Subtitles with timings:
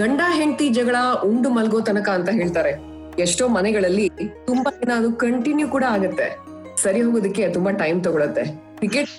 [0.00, 2.72] ಗಂಡ ಹೆಂಡತಿ ಜಗಳ ಉಂಡು ಮಲ್ಗೋ ತನಕ ಅಂತ ಹೇಳ್ತಾರೆ.
[3.18, 4.10] ಎಷ್ಟೋ ಮನೆಗಳಲ್ಲಿ
[4.46, 6.38] ತುಂಬಾ ದಿನ ಅದು ಕಂಟಿನ್ಯೂ ಕೂಡ ಆಗತ್ತೆ.
[6.82, 8.44] ಸರಿ ಹೋಗೋದಕ್ಕೆ ತುಂಬಾ ಟೈಮ್ ತಗೊಳತ್ತೆ.
[8.76, 9.10] ಕ್ರಿಕೆಟ್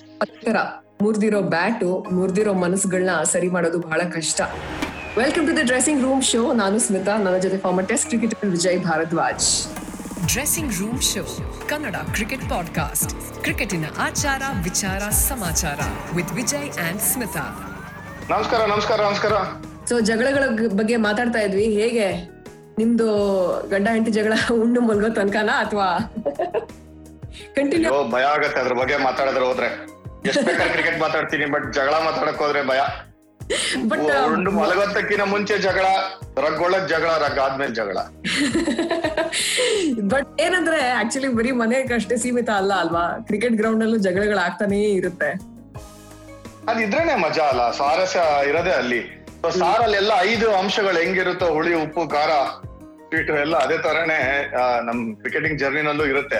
[0.46, 0.55] ತರ
[1.02, 4.41] ಮುರಿದಿರೋ ಬ್ಯಾಟು ಮುರಿದಿರೋ ಮನಸ್ಸುಗಳನ್ನ ಸರಿ ಮಾಡೋದು ಬಹಳ ಕಷ್ಟ.
[5.17, 9.68] Welcome to the dressing room show ನಾನು ಸ್ಮಿತಾ ನನ್ನ ಜೊತೆ former test cricketer Vijay Bharadwaj.
[10.27, 11.23] Dressing room show
[11.70, 15.79] Kannada cricket podcast ಕ್ರಿಕೆಟಿನ ಆಚಾರ ವಿಚಾರ ಸಮಾಚಾರ
[16.16, 17.45] ವಿತ್ ವಿಜಯ್ ಅಂಡ್ ಸ್ಮಿತಾ.
[18.29, 19.70] ನಮಸ್ಕಾರ ನಮಸ್ಕಾರ ನಮಸ್ಕಾರ.
[19.92, 20.44] ಸೊ ಜಗಳಗಳ
[20.76, 22.05] ಬಗ್ಗೆ ಮಾತಾಡ್ತಾ ಇದ್ವಿ ಹೇಗೆ?
[22.77, 23.08] ನಿಮ್ದು
[23.70, 25.99] ಗಂಡ ಹೆಂಡತಿ ಜಗಳ ಉಂಡು ಮಲ್ಗೋ ತನಕನಾ ಅಥವಾ?
[27.55, 29.68] ಕಂಟಿನ್ಯೂ ಭಯ ಆಗತ್ತೆ ಅದ್ರ ಬಗ್ಗೆ ಮಾತಾಡಿದ್ರೆ ಹೋದ್ರೆ.
[30.26, 32.80] ಎಷ್ಟ್ ಬೇಕಾದ್ರೆ ಕ್ರಿಕೆಟ್ ಮಾತಾಡ್ತೀನಿ ಬಟ್ ಜಗಳ ಮಾತಾಡಕ್ ಹೋದ್ರೆ ಭಯ.
[33.88, 34.02] ಬಟ್
[34.34, 35.85] ಉಂಡು ಮಲಗೋತಕ್ಕಿನ ಮುಂಚೆ ಜಗಳ
[36.38, 37.98] ರಗ್ಗೊಳ್ಳೋದ್ ಜಗಳ ರಗ್ ಆದ್ಮೇಲೆ ಜಗಳ.
[40.13, 43.18] ಬಟ್ ಏನಂದ್ರೆ ಆಕ್ಚುಲಿ ಬರೀ ಮನೆಗೆ ಅಷ್ಟೇ ಸೀಮಿತ ಅಲ್ಲ ಅಲ್ವಾ?
[43.27, 45.32] ಕ್ರಿಕೆಟ್ ಗ್ರೌಂಡ್ ಅಲ್ಲೂ ಜಗಳಗಳಾಗ್ತಾನೇ ಇರುತ್ತೆ.
[46.70, 49.20] ಅದಿದ್ರೇನೆ ಮಜಾ ಅಲ್ಲ ಸ್ವಾರಸ್ಯ ಇರೋದೇ ಅಲ್ಲಿ.
[49.41, 52.32] ಸೊ ಸಾರಲ್ಲಿ ಎಲ್ಲ ಐದು ಅಂಶಗಳು ಹೆಂಗಿರುತ್ತೋ ಹುಳಿ ಉಪ್ಪು ಖಾರ
[53.08, 54.20] ಸ್ವೀಟು ಎಲ್ಲ ಅದೇ ತರನೇ
[54.88, 56.40] ನಮ್ ಕ್ರಿಕೆಟಿಂಗ್ ಜರ್ನಿನಲ್ಲೂ ಇರುತ್ತೆ.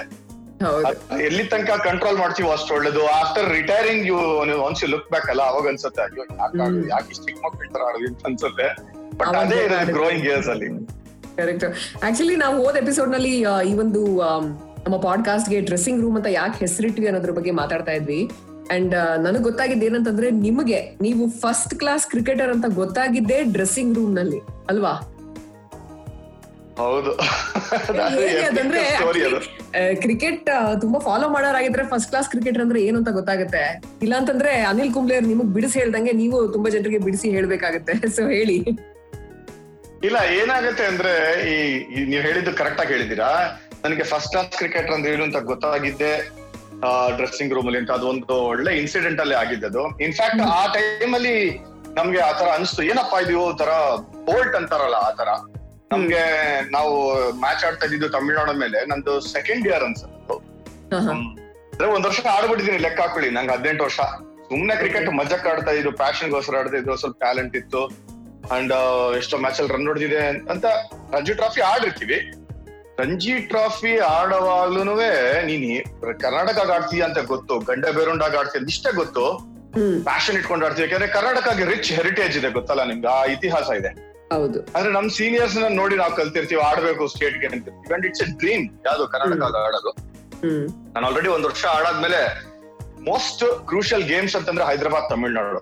[1.28, 3.02] ಎಲ್ಲಿ ತನಕ ಕಂಟ್ರೋಲ್ ಮಾಡ್ತೀವೋ ಅಷ್ಟು ಒಳ್ಳೇದು.
[3.20, 4.18] After retiring you
[4.68, 8.68] once look back ಅಲ್ಲ ಅವಾಗ ಅನ್ಸುತ್ತೆ ಅಯ್ಯೋ ಯಾಕೆ ಯಾಕೆ ಚಿಕ್ಕ ತರ ಅಂತ ಅನ್ಸುತ್ತೆ.
[9.20, 10.70] ಬಟ್ ಅದೇ ಇರೋದು ಗ್ರೋಯಿಂಗ್ ಇಯರ್ಸ್ ಅಲ್ಲಿ.
[11.40, 11.66] ಕರೆಕ್ಟ್
[12.08, 13.34] ಆಕ್ಚುಲಿ ನಾವು ಹೋದ ಎಪಿಸೋಡ್ನಲ್ಲಿ
[13.72, 14.04] ಈ ಒಂದು
[14.86, 18.22] ನಮ್ಮ ಪಾಡ್ಕಾಸ್ಟ್ಗೆ ಡ್ರೆಸ್ಸಿಂಗ್ ರೂಮ್ ಅಂತ ಯಾಕೆ ಹೆಸರಿಟ್ವಿ ಅನ್ನೋದ್ರ ಬಗ್ಗೆ ಮಾತಾಡ್ತಾ ಇದ್ವಿ.
[18.70, 24.94] ಅಂಡ್ ನನಗೆ ಗೊತ್ತಾಗಿದ್ದು ಏನಂತಂದ್ರೆ ನಿಮಗೆ ನೀವು ಫಸ್ಟ್ ಕ್ಲಾಸ್ ಕ್ರಿಕೆಟರ್ ಅಂತ ಗೊತ್ತಾಗಿದ್ದೇ ಡ್ರೆಸ್ಸಿಂಗ್ ರೂಮ್ನಲ್ಲಿ ಅಲ್ವಾ?
[26.78, 27.12] ಹೌದು.
[28.16, 29.40] ಹೇಗೆ ಅದಂದ್ರೆ ಸ್ಟೋರಿ ಅದು.
[30.02, 30.50] ಕ್ರಿಕೆಟ್
[30.82, 33.64] ತುಂಬಾ ಫಾಲೋ ಮಾಡೋರಾಗಿದ್ರೆ ಫಸ್ಟ್ ಕ್ಲಾಸ್ ಕ್ರಿಕೆಟರ್ ಅಂದ್ರೆ ಏನು ಅಂತ ಗೊತ್ತಾಗುತ್ತೆ?
[34.02, 37.94] ಇಲ್ಲ ಅಂತಂದ್ರೆ ಅನಿಲ್ ಕುಂಬ್ಳೆ ಅವ್ರು ನಿಮಗ್ ಬಿಡಿಸಿ ಹೇಳ್ದಂಗೆ ನೀವು ತುಂಬಾ ಜನರಿಗೆ ಬಿಡಿಸಿ ಹೇಳ್ಬೇಕಾಗತ್ತೆ.
[38.16, 38.58] ಸೊ ಹೇಳಿ.
[40.04, 41.12] ಇಲ್ಲ ಏನಾಗುತ್ತೆ ಅಂದ್ರೆ
[41.50, 41.56] ಈ
[41.90, 43.30] ನೀವು ನೀವ್ ಹೇಳಿದ್ದು ಕರೆಕ್ಟ್ ಆಗಿ ಹೇಳಿದೀರಾ
[43.84, 46.14] ನನಗೆ ಫಸ್ಟ್ ಕ್ಲಾಸ್ ಕ್ರಿಕೆಟರ್ ಅಂದ್ರೆ ಏನು ಅಂತ ಗೊತ್ತಾಗಿದ್ದೆ
[47.16, 49.98] ಡ್ರೆಸ್ಸಿಂಗ್ ರೂಮ್ ಅಲ್ಲಿ ಅಂತ ಅದೊಂದು ಒಳ್ಳೆ ಇನ್ಸಿಡೆಂಟ್ ಅಲ್ಲಿ ಆಗಿದ್ದದು.
[49.98, 51.58] ಇನ್ಫ್ಯಾಕ್ಟ್ ಆ ಟೈಮ್ ಅಲ್ಲಿ
[51.94, 52.84] ನಮ್ಗೆ ಆತರ ಅನಿಸ್ತು.
[52.84, 55.28] ಏನಪ್ಪಾ ಇದು ತರ ಬೋಲ್ಟ್ ಅಂತಾರಲ್ಲ ಆ ತರ
[55.92, 56.22] ನಮ್ಗೆ
[56.72, 58.86] ನಾವು ಮ್ಯಾಚ್ ಆಡ್ತಾ ಇದ್ದಿದ್ದು ತಮಿಳ್ನಾಡು ಮೇಲೆ.
[58.86, 60.36] ನಂದು ಸೆಕೆಂಡ್ ಇಯರ್ ಅನ್ಸುತ್ತೆ.
[61.72, 63.30] ಅಂದ್ರೆ ಒಂದ್ ವರ್ಷ ಆಡ್ಬಿಟ್ಟಿದೀನಿ ಲೆಕ್ಕ ಹಾಕೊಳ್ಳಿ.
[63.30, 64.00] ನಂಗೆ ಹದಿನೆಂಟು ವರ್ಷ.
[64.50, 67.86] ಸುಮ್ನೆ ಕ್ರಿಕೆಟ್ ಮಜಕ್ ಆಡ್ತಾ ಇದ್ರು ಪ್ಯಾಷನ್ಗೋಸ್ಕರ ಆಡ್ತಾ ಇದ್ರು ಸ್ವಲ್ಪ ಟ್ಯಾಲೆಂಟ್ ಇತ್ತು.
[68.56, 68.74] ಅಂಡ್
[69.18, 70.66] ಎಷ್ಟೋ ಮ್ಯಾಚ್ ಅಲ್ಲಿ ರನ್ ಹೊಡೆದಿದೆ ಅಂತ
[71.14, 72.41] ರಂಜಿ ಟ್ರಾಫಿ ಆಡಿರ್ತೀವಿ.
[73.02, 74.82] ರಂಜಿ ಟ್ರಾಫಿ ಆಡುವಾಗ್ಲೂ
[75.50, 75.66] ನೀನ್
[76.24, 79.26] ಕರ್ನಾಟಕ ಆಡ್ತೀಯ ಅಂತ ಗೊತ್ತು ಗಂಡ ಬೇರುಂಡಾಗ ಆಡ್ತೀಯ ಇಷ್ಟೇ ಗೊತ್ತು.
[80.04, 83.10] ಪ್ಯಾಷನ್ ಇಟ್ಕೊಂಡು ಆಡ್ತೀವಿ ಯಾಕಂದ್ರೆ ಕರ್ನಾಟಕಗೆ ರಿಚ್ ಹೆರಿಟೇಜ್ ಇದೆ ಗೊತ್ತಲ್ಲ ನಿಮ್ಗೆ?
[83.18, 83.92] ಆ ಇತಿಹಾಸ ಇದೆ.
[84.34, 84.60] ಹೌದು.
[84.76, 89.44] ಅಂದ್ರೆ ನಮ್ ಸೀನಿಯರ್ಸ್ನ ನೋಡಿ ನಾವು ಕಲ್ತಿರ್ತೀವಿ ಆಡ್ಬೇಕು ಸ್ಟೇಟ್ಗೆ ಅಂತಿರ್ತೀವಿ ಅಂಡ್ ಇಟ್ಸ್ ಎ ಡ್ರೀಮ್ ಯಾವ್ದು ಕರ್ನಾಟಕ
[89.68, 89.92] ಆಡೋದು.
[90.94, 92.22] ನಾನು ಆಲ್ರೆಡಿ ಒಂದ್ ವರ್ಷ ಆಡಾದ್ಮೇಲೆ
[93.10, 95.62] ಮೋಸ್ಟ್ ಕ್ರೂಷಿಯಲ್ ಗೇಮ್ಸ್ ಅಂತಂದ್ರೆ ಹೈದರಾಬಾದ್ ತಮಿಳ್ನಾಡು.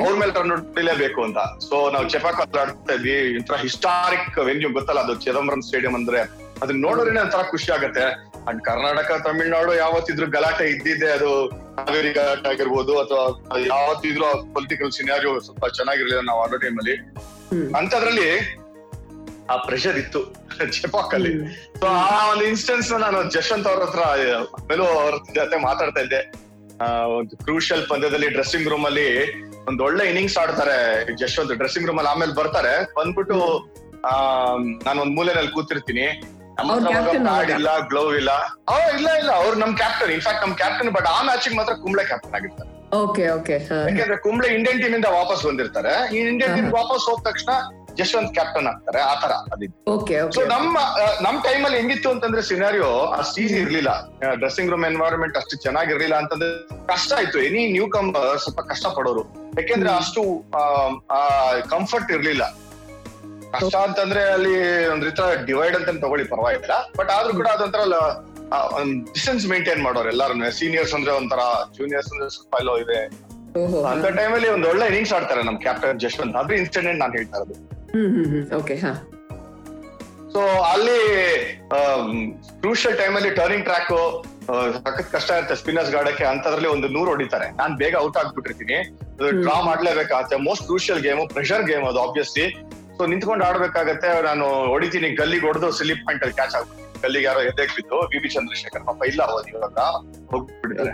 [0.00, 1.38] ಅವ್ರ ಮೇಲೆ ರನ್ ಹೊಡಿಲೇಬೇಕು ಅಂತ.
[1.68, 3.16] ಸೊ ನಾವು ಚೆಪಾಕ್ ಆಡ್ತಾ ಇದ್ವಿ.
[3.38, 5.14] ಇಂತರ ಹಿಸ್ಟಾರಿಕ್ ವೆನ್ಯೂ ಗೊತ್ತಲ್ಲ ಅದು?
[5.24, 6.20] ಚಿದಂಬರಂ ಸ್ಟೇಡಿಯಂ ಅಂದ್ರೆ
[6.62, 8.00] ಅದನ್ನ ನೋಡೋದ್ರೇನೆ ಒಂಥರ ಖುಷಿ ಆಗತ್ತೆ.
[8.48, 15.66] ಅಂಡ್ ಕರ್ನಾಟಕ ತಮಿಳ್ನಾಡು ಯಾವತ್ತಿದ್ರು ಗಲಾಟೆ ಇದ್ದಿದ್ದೆ ಅದು ಕಾವೇರಿ ಗಲಾಟೆ ಆಗಿರ್ಬೋದು ಅಥವಾ ಯಾವತ್ತಿದ್ರು ಪೊಲಿಟಿಕಲ್ ಸಿನಾರಿಯೋ ಸ್ವಲ್ಪ
[15.66, 17.72] ಚೆನ್ನಾಗಿರ್ಲಿಲ್ಲ ನಾವು ಆಡೋ ಟೈಮಲ್ಲಿ ಅಲ್ಲಿ.
[17.78, 18.58] ಅಂತದ್ರಲ್ಲಿ
[19.50, 20.24] ಆ ಪ್ರೆಷರ್ ಇತ್ತು
[20.72, 21.56] ಚೆಪಾಕ್ ಅಲ್ಲಿ.
[21.80, 23.98] ಸೊ ಆ ಒಂದು ಇನ್ಸ್ಟೆನ್ಸ್ ನಾನು ಜಶ್ವಂತ್ ಅವ್ರ ಹತ್ರ
[24.70, 26.44] ಮೇಲೂ ಅವ್ರ ಜೊತೆ ಮಾತಾಡ್ತಾ ಇದ್ದೆ.
[26.80, 31.52] ಆ, ಒಂದು ಕ್ರೂಷಿಯಲ್ ಪಂದ್ಯದಲ್ಲಿ ಡ್ರೆಸ್ಸಿಂಗ್ ರೂಮ್ ಅಲ್ಲಿ ಒಂದ್ ಒಳ್ಳೆ ಇನ್ನಿಂಗ್ಸ್ ಆಡ್ತಾರೆ ಜಶವಂತ್.
[31.52, 32.94] ಡ್ರೆಸ್ಸಿಂಗ್ ರೂಮ್ ಅಲ್ಲಿ ಆಮೇಲೆ ಬರ್ತಾರೆ.
[32.94, 33.68] ಬಂದ್ಬಿಟ್ಟು
[34.00, 34.20] ಆ
[34.84, 36.22] ನಾನು ಒಂದ್ ಮೂಲೆನಲ್ಲಿ ಕೂತಿರ್ತೀನಿ.
[36.56, 38.30] Captain ಇಲ್ಲ ಗ್ಲೋ ಇಲ್ಲ.
[38.94, 42.70] ಇಲ್ಲ ಇಲ್ಲ ಅವ್ರು ನಮ್ ಕ್ಯಾಪ್ಟನ್ ಇನ್ಫ್ಯಾಕ್ಟ್ ನಮ್ ಕ್ಯಾಪ್ಟನ್ ಬಟ್ ಆ ಮ್ಯಾಚಿಗೆ ಮಾತ್ರ ಕುಂಬ್ಳೆ ಕ್ಯಾಪ್ಟನ್ ಆಗಿರ್ತಾರೆ.
[42.96, 43.54] ಓಕೆ ಓಕೆ
[43.88, 45.94] ಯಾಕಂದ್ರೆ ಕುಂಬ್ಳೆ ಇಂಡಿಯನ್ ಟೀಮ್ ಇಂದ ವಾಪಸ್ ಬಂದಿರ್ತಾರೆ.
[46.14, 47.50] ಈ ಇಂಡಿಯನ್ ಟೀಮ್ ವಾಪಸ್ ಹೋದ ತಕ್ಷಣ
[47.94, 52.88] ಜಸ್ವಂತ್ ಕ್ಯಾಪ್ಟನ್ ಆಗ್ತಾರೆ ಆತರ ತರ ಓಕೆ ಸೊ ನಮ್ಮ ಆ, ನಮ್ ಟೈಮ್ ಅಲ್ಲಿ ಹೆಂಗಿತ್ತು ಅಂತಂದ್ರೆ ಸಿನಾರಿಯೋ
[53.18, 53.90] ಅಷ್ಟು ಈಸಿ ಇರ್ಲಿಲ್ಲ.
[54.34, 56.50] ಡ್ರೆಸ್ಸಿಂಗ್ ರೂಮ್ ಎನ್ವೈರನ್ಮೆಂಟ್ ಅಷ್ಟು ಚೆನ್ನಾಗಿರ್ಲಿಲ್ಲ ಅಂತಂದ್ರೆ
[56.86, 57.38] ಕಷ್ಟ ಆಯ್ತು.
[57.40, 59.24] ಎನಿ ನ್ಯೂ ಕಮ್ ಸ್ವಲ್ಪ ಕಷ್ಟ ಪಡೋರು
[59.58, 59.90] ಯಾಕೆಂದ್ರೆ.
[59.96, 60.22] ಅಷ್ಟು
[61.68, 62.44] ಕಂಫರ್ಟ್ ಇರ್ಲಿಲ್ಲ.
[63.54, 64.54] ಕಷ್ಟ ಅಂತಂದ್ರೆ ಅಲ್ಲಿ
[64.92, 66.76] ಒಂದ್ ರೀತಿ ಡಿವೈಡ್ ಅಂತ ತಗೊಳ್ಳಿ ಪರವಾಗಿಲ್ಲ.
[66.98, 67.80] ಬಟ್ ಆದ್ರೂ ಕೂಡ ಅದೊಂಥರ
[69.14, 71.40] ಡಿಸ್ಟೆನ್ಸ್ ಮೇಂಟೈನ್ ಮಾಡೋರು ಎಲ್ಲಾರು ಸೀನಿಯರ್ಸ್ ಅಂದ್ರೆ ಒಂಥರ
[71.78, 73.00] ಜೂನಿಯರ್ಸ್ ಅಂದ್ರೆ ಸ್ವಲ್ಪ ಎಲ್ಲೋ ಇದೆ.
[73.92, 77.54] ಅಂತ ಟೈಮಲ್ಲಿ ಒಂದ್ ಒಳ್ಳೆ ಇನ್ನಿಂಗ್ಸ್ ಆಡ್ತಾರೆ ನಮ್ ಕ್ಯಾಪ್ಟನ್ ಜಶ್ವಂತ್ ಅದ್ರ ಇನ್ಸಿಡೆಂಟ್ ನಾನು ಹೇಳ್ತಾ ಇರೋದು.
[80.34, 80.40] ಸೊ
[80.72, 81.00] ಅಲ್ಲಿ
[82.62, 83.92] ಕ್ರೂಷಿಯಲ್ ಟೈಮ್ ಅಲ್ಲಿ ಟರ್ನಿಂಗ್ ಟ್ರ್ಯಾಕ್
[84.86, 87.46] ಸಖತ್ ಕಷ್ಟ ಇರುತ್ತೆ ಸ್ಪಿನ್ನರ್ಸ್ ಗಾಡಕ್ಕೆ ಅಂತದ್ರಲ್ಲಿ ಒಂದು ನೂರು ಹೊಡಿತಾರೆ.
[87.60, 88.78] ನಾನ್ ಬೇಗ ಔಟ್ ಆಗ್ಬಿಟ್ಟಿರ್ತೀನಿ.
[89.42, 90.36] Draw ಮಾಡ್ಲೇಬೇಕಾಗುತ್ತೆ.
[90.48, 92.46] Most crucial game pressure game ಅದು ಆಬ್ವಿಯಸ್ಲಿ
[92.98, 95.10] ಸೊ ನಿಂತ್ಕೊಂಡು ಆಡ್ಬೇಕಾಗತ್ತೆ, ನಾನು ಹೊಡಿತೀನಿ.
[95.10, 98.18] ಗಲ್ಲಿಗೆ ಹೊಡೆದು ಸ್ಲಿಪ್ ಪಾಯಿಂಟ್ ಅಲ್ಲಿ ಕ್ಯಾಚ್ ಆಗ್ಬಿಟ್ಟು ಗಲ್ಲಿಗೆ ಯಾರೋ ಎದ್ದೆ ಬಿದ್ದು, ವಿ.
[98.18, 99.78] ಬಿ ಚಂದ್ರಶೇಖರ್ ಪಾಪ ಇಲ್ಲ ಹೋದ್ ಇವಾಗ
[100.30, 100.90] ಹೋಗ್ಬಿಟ್ಟಿದ್ದಾರೆ.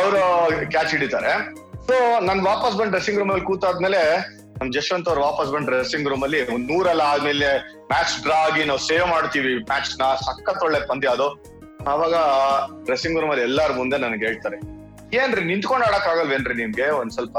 [0.00, 1.54] ಅವರು ಕ್ಯಾಚ್ ಹಿಡಿತಾರೆ.
[1.86, 4.28] ಸೊ ನಾನು ವಾಪಸ್ ಬಂದ್ ಡ್ರೆಸ್ಸಿಂಗ್ ರೂಮ್ ಅಲ್ಲಿ ಕೂತಾದ್ಮೇಲೆ,
[4.60, 8.78] ನಮ್ ಜಶ್ವಂತ್ ಅವ್ರು ವಾಪಸ್ ಬಂದ್ ಡ್ರೆಸ್ಸಿಂಗ್ ರೂಮ್ ಅಲ್ಲಿ ಒಂದ್ ನೂರಲ್ಲ ಆದ್ಮೇಲೆ ಮ್ಯಾಚ್ ಡ್ರಾ ಆಗಿ ನಾವು
[8.78, 10.02] ಸೇವ್ ಮಾಡ್ತೀವಿ ಮ್ಯಾಚ್ನ.
[10.14, 11.28] ಸಖತ್ ಒಳ್ಳೆ ಪಂದ್ಯ ಅದು.
[11.88, 12.14] ಅವಾಗ
[12.84, 14.56] ಡ್ರೆಸ್ಸಿಂಗ್ ರೂಮ್ ಅಲ್ಲಿ ಎಲ್ಲಾರ ಮುಂದೆ ನನಗೆ ಹೇಳ್ತಾರೆ,
[15.16, 16.90] ಏನ್ರಿ, ನಿಂತ್ಕೊಂಡ್ ಆಡಕ್ ಆಗಲ್ವೇನ್ರಿ ನಿಮ್ಗೆ?
[16.90, 17.38] ಒಂದ್ ಸ್ವಲ್ಪ,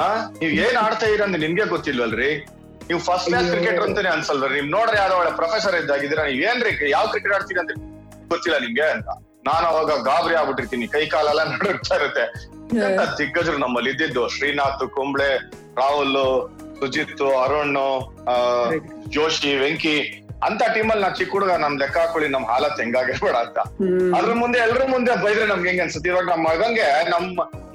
[0.00, 2.46] ಆ, ನೀವ್ ಏನ್ ಆಡ್ತಾ ಇರ ಅಂದ್ರೆ ನಿಮ್ಗೆ ಗೊತ್ತಿಲ್ವಲ್ರಿ?
[2.88, 3.48] ನೀವು ಫಸ್ಟ್ ಕ್ಲಾಸ್.
[3.52, 7.72] ಕ್ರಿಕೆಟರ್ ಅಂತಾನೆ ಅನ್ಸಲ್ರಿ ನಿಮ್ ನೋಡ್ರಿ ಯಾರೋ ಒಳ್ಳೆ ಪ್ರೊಫೆಸರ್ ಇದ್ದಾಗಿದ್ದೀರಾ ನೀವ್ ಏನ್ರಿ ಯಾವ ಕ್ರಿಕೆಟ್ ಆಡ್ತೀರಿ ಅಂತ
[8.30, 9.08] ಗೊತ್ತಿಲ್ಲ ನಿಮ್ಗೆ ಅಂತ.
[9.48, 10.86] ನಾನು ಅವಾಗ ಗಾಬರಿ ಆಗ್ಬಿಟ್ಟಿರ್ತೀನಿ.
[10.88, 12.24] ಕೈ ಕಾಲೆಲ್ಲ ನಡುಗ್ತಾ ಇರುತ್ತೆ.
[13.20, 14.22] ದಿಗ್ಗಜರು ನಮ್ಮಲ್ಲಿ ಇದ್ದಿದ್ದು?
[14.28, 15.28] ಶ್ರೀನಾಥ್ ಕುಂಬ್ಳೆ
[15.78, 16.16] ರಾಹುಲ್
[16.80, 17.76] ಸುಜಿತ್ ಅರುಣ್
[18.28, 18.34] ಆ,
[19.08, 19.94] ಜೋಶಿ ವೆಂಕಿ.
[20.46, 23.58] ಅಂತ ಟೀಮಲ್ಲಿ ನಾ ಚಿಕ್ಕ ಹುಡುಗ ನಮ್ ಲೆಕ್ಕ ಹಾಕೊಳ್ಳಿ ನಮ್ ಹಾಲತ್ ಹೆಂಗಾಗಿರ್ಬೇಡ ಅಂತ.
[24.18, 26.10] ಅದ್ರ ಮುಂದೆ ಎಲ್ರ ಮುಂದೆ ಬೈದ್ರೆ ನಮ್ಗೆ ಹೆಂಗ ಅನ್ಸುತ್ತೆ?
[26.12, 27.26] ಇವಾಗ ನಮ್ಮ ಮಗಂಗೆ ನಮ್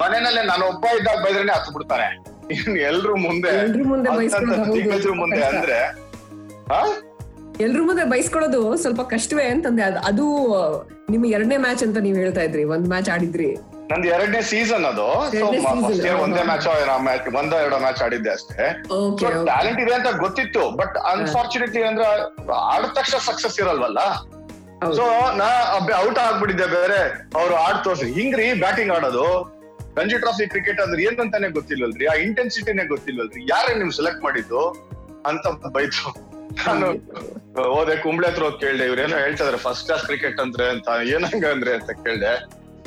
[0.01, 2.07] ಮನೆಯಲ್ಲೇ ನಾನು ಒಬ್ಬ ಇದ್ದಾಗ ಬೈದ್ರೇನೆ ಹತ್ತು ಬಿಡ್ತಾನೆ
[2.51, 3.49] ಎಲ್ರು ಮುಂದೆ
[4.95, 5.95] ಎಲ್ರು ಮುಂದೆ ಅಂದ್ರೆ?
[7.63, 9.83] ಎಲ್ರ ಮುಂದೆ ಬೈಸ್ಕೊಳ್ಳೋದು ಸ್ವಲ್ಪ ಕಷ್ಟವೇ ಅಂತಂದೆ.
[9.83, 10.23] ಅದ್- ಅದು
[11.09, 13.55] ನಿಮ್ಮ ಎರಡನೇ ಮ್ಯಾಚ್ ಅಂತ ನೀವ್ ಹೇಳ್ತಾ ಇದ್ರಿ ಒಂದ್ ಮ್ಯಾಚ್ ಆಡಿದ್ರಿ.
[13.91, 15.31] ನಂದು ಎರಡನೇ ಸೀಸನ್ ಅದು.
[16.21, 16.43] ಒಂದೇ.
[16.43, 16.67] ಮ್ಯಾಚ್
[17.01, 18.83] ಮ್ಯಾಚ್ ಒಂದೋ ಎರಡೋ ಮ್ಯಾಚ್ ಆಡಿದ್ದೆ ಅಷ್ಟೇ.
[19.45, 22.05] ಟ್ಯಾಲೆಂಟ್ ಇದೆ ಅಂತ ಗೊತ್ತಿತ್ತು ಬಟ್ ಅನ್ಫಾರ್ಚುನೇಟ್ಲಿ ಅಂದ್ರೆ
[22.53, 23.99] ಆಡಿದ ತಕ್ಷಣ ಸಕ್ಸಸ್ ಇರಲ್ವಲ್ಲ.
[24.91, 27.29] ಸೊ ನಾ ಔಟ್ ಆಗ್ಬಿಟ್ಟಿದ್ದೆ ಬೇರೆ.
[27.35, 29.52] ಅವ್ರು ಆಡ್ ತೋರ್ಸಿ ಹಿಂಗ್ರಿ ಬ್ಯಾಟಿಂಗ್ ಆಡೋದು.
[29.97, 34.61] ರಂಜಿ ಟ್ರಾಫಿ ಕ್ರಿಕೆಟ್ ಅಂದ್ರೆ ಏನಂತಾನೆ ಗೊತ್ತಿಲ್ವಲ್ರಿ ಆ ಇಂಟೆನ್ಸಿಟಿನೇ ಗೊತ್ತಿಲ್ವಲ್ರಿ ಯಾರೇ ನೀವು ಸೆಲೆಕ್ಟ್ ಮಾಡಿದ್ದು?
[35.25, 36.09] ಅಂತ ಬೈತು
[36.67, 36.87] ನಾನು,
[37.73, 40.87] ಹೋದೆ ಕುಂಬ್ಳೆ ಹತ್ರ ಹೋಗಿ ಕೇಳ್ದೆ ಇವ್ರೇನೋ ಹೇಳ್ತಾರೆ ಫಸ್ಟ್ ಕ್ಲಾಸ್ ಕ್ರಿಕೆಟ್ ಅಂದ್ರೆ ಅಂತ.
[41.03, 42.33] ಏನಂಗ ಅಂದ್ರೆ ಅಂತ ಕೇಳ್ದೆ,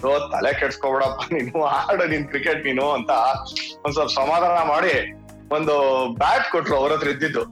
[0.06, 3.10] ಓ, ತಲೆ ಕೆಡ್ಸ್ಕೊಬಿಡಪ್ಪ, ನೀನು ಆಡ, ನೀನ್ ಕ್ರಿಕೆಟ್ ನೀನು ಅಂತ
[3.84, 5.12] ಒಂದ್ ಸ್ವಲ್ಪ ಸಮಾಧಾನ ಮಾಡಿ
[5.54, 5.74] ಒಂದು
[6.14, 7.44] ಬ್ಯಾಟ್ ಕೊಟ್ರು ಅವ್ರ ಹತ್ರ ಇದ್ದಿದ್ದು.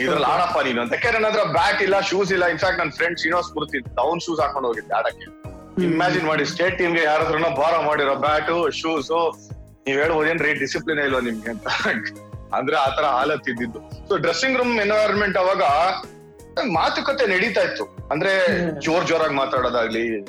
[0.00, 0.92] ಇದ್ರಲ್ಲಿ ಆಡಪ್ಪ ನೀನು ಅಂತ.
[0.92, 2.44] ಯಾಕೆ ನನ್ನ ಹತ್ರ ಬ್ಯಾಟ್ ಇಲ್ಲ ಶೂಸ್ ಇಲ್ಲ.
[2.44, 5.39] ಇನ್ಫ್ಯಾಕ್ಟ್ ನನ್ನ ಫ್ರೆಂಡ್ ಶ್ರೀನಿವಾಸ್ ಪೂರ್ತಿ ಅವ್ನ್ ಶೂಸ್ ಹಾಕೊಂಡು ಹೋಗಿದ್ದೆ ಆಡಕ್ಕೆ.
[5.78, 9.40] ಇಮ್ಯಾಜಿನ್ ಮಾಡಿ ಸ್ಟೇಟ್ ಟೀಮ್ಗೆ ಯಾರ ಹತ್ರನೋ ಬಾರ ಮಾಡಿರೋ ಬ್ಯಾಟು ಶೂಸ್
[9.86, 11.66] ನೀವ್ ಹೇಳ್ಬೋದೇನ್ರಿ ಡಿಸಿಪ್ಲಿನ್ ಇಲ್ವಾ ನಿಮ್ಗೆ ಅಂತ.
[12.54, 14.08] ಅಂದ್ರೆ ಆತರ ಹಾಲತ್ ಇದ್ದಿದ್ದು.
[14.08, 15.62] ಸೊ ಡ್ರೆಸ್ಸಿಂಗ್ ರೂಮ್ ಎನ್ವೈರನ್ಮೆಂಟ್ ಅವಾಗ
[16.72, 17.84] ಮಾತುಕತೆ ನಡೀತಾ ಇತ್ತು.
[17.84, 18.32] ಅಂದ್ರೆ.
[18.80, 20.20] ಜೋರ್ ಜೋರಾಗಿ ಮಾತಾಡೋದಾಗ್ಲಿ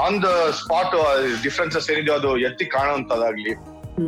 [0.00, 3.54] ಆನ್ ದ ಸ್ಪಾಟ್ ಡಿಫ್ರೆನ್ಸಸ್ ಏನಿದೆಯೋ ಅದು ಎತ್ತಿ ಕಾಣುವಂತದಾಗ್ಲಿ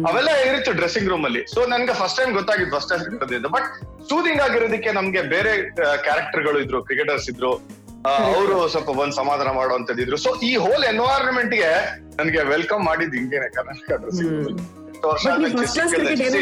[0.08, 1.46] ಅವೆಲ್ಲ ಇರುತ್ತೆ ಡ್ರೆಸ್ಸಿಂಗ್ ರೂಮ್ ಅಲ್ಲಿ.
[1.54, 5.70] ಸೊ ನನ್ಗೆ ಫಸ್ಟ್ ಟೈಮ್ ಗೊತ್ತಾಗಿದ್ ಫಸ್ಟ್ ಟೈಮ್ ಬಟ್ ಸೂದಿಂಗ್ ಆಗಿರೋದಕ್ಕೆ ನಮ್ಗೆ ಬೇರೆ
[6.02, 7.83] ಕ್ಯಾರೆಕ್ಟರ್ಗಳು ಇದ್ರು ಕ್ರಿಕೆಟರ್ಸ್ ಇದ್ರು.
[8.04, 11.70] ಅವರು ಸ್ವಲ್ಪ ಬಂದ್ ಸಮಾಧಾನ ಮಾಡುವಂತದ್ದು ಸೊ ಈ ಹೋಲ್ ಎನ್ವೈರನ್ಮೆಂಟ್ಗೆ
[12.16, 14.00] ನನ್ಗೆ ವೆಲ್ಕಮ್ ಮಾಡಿದ್ ಹಿಂಗೇನೆ ಕರ್ನಾಟಕ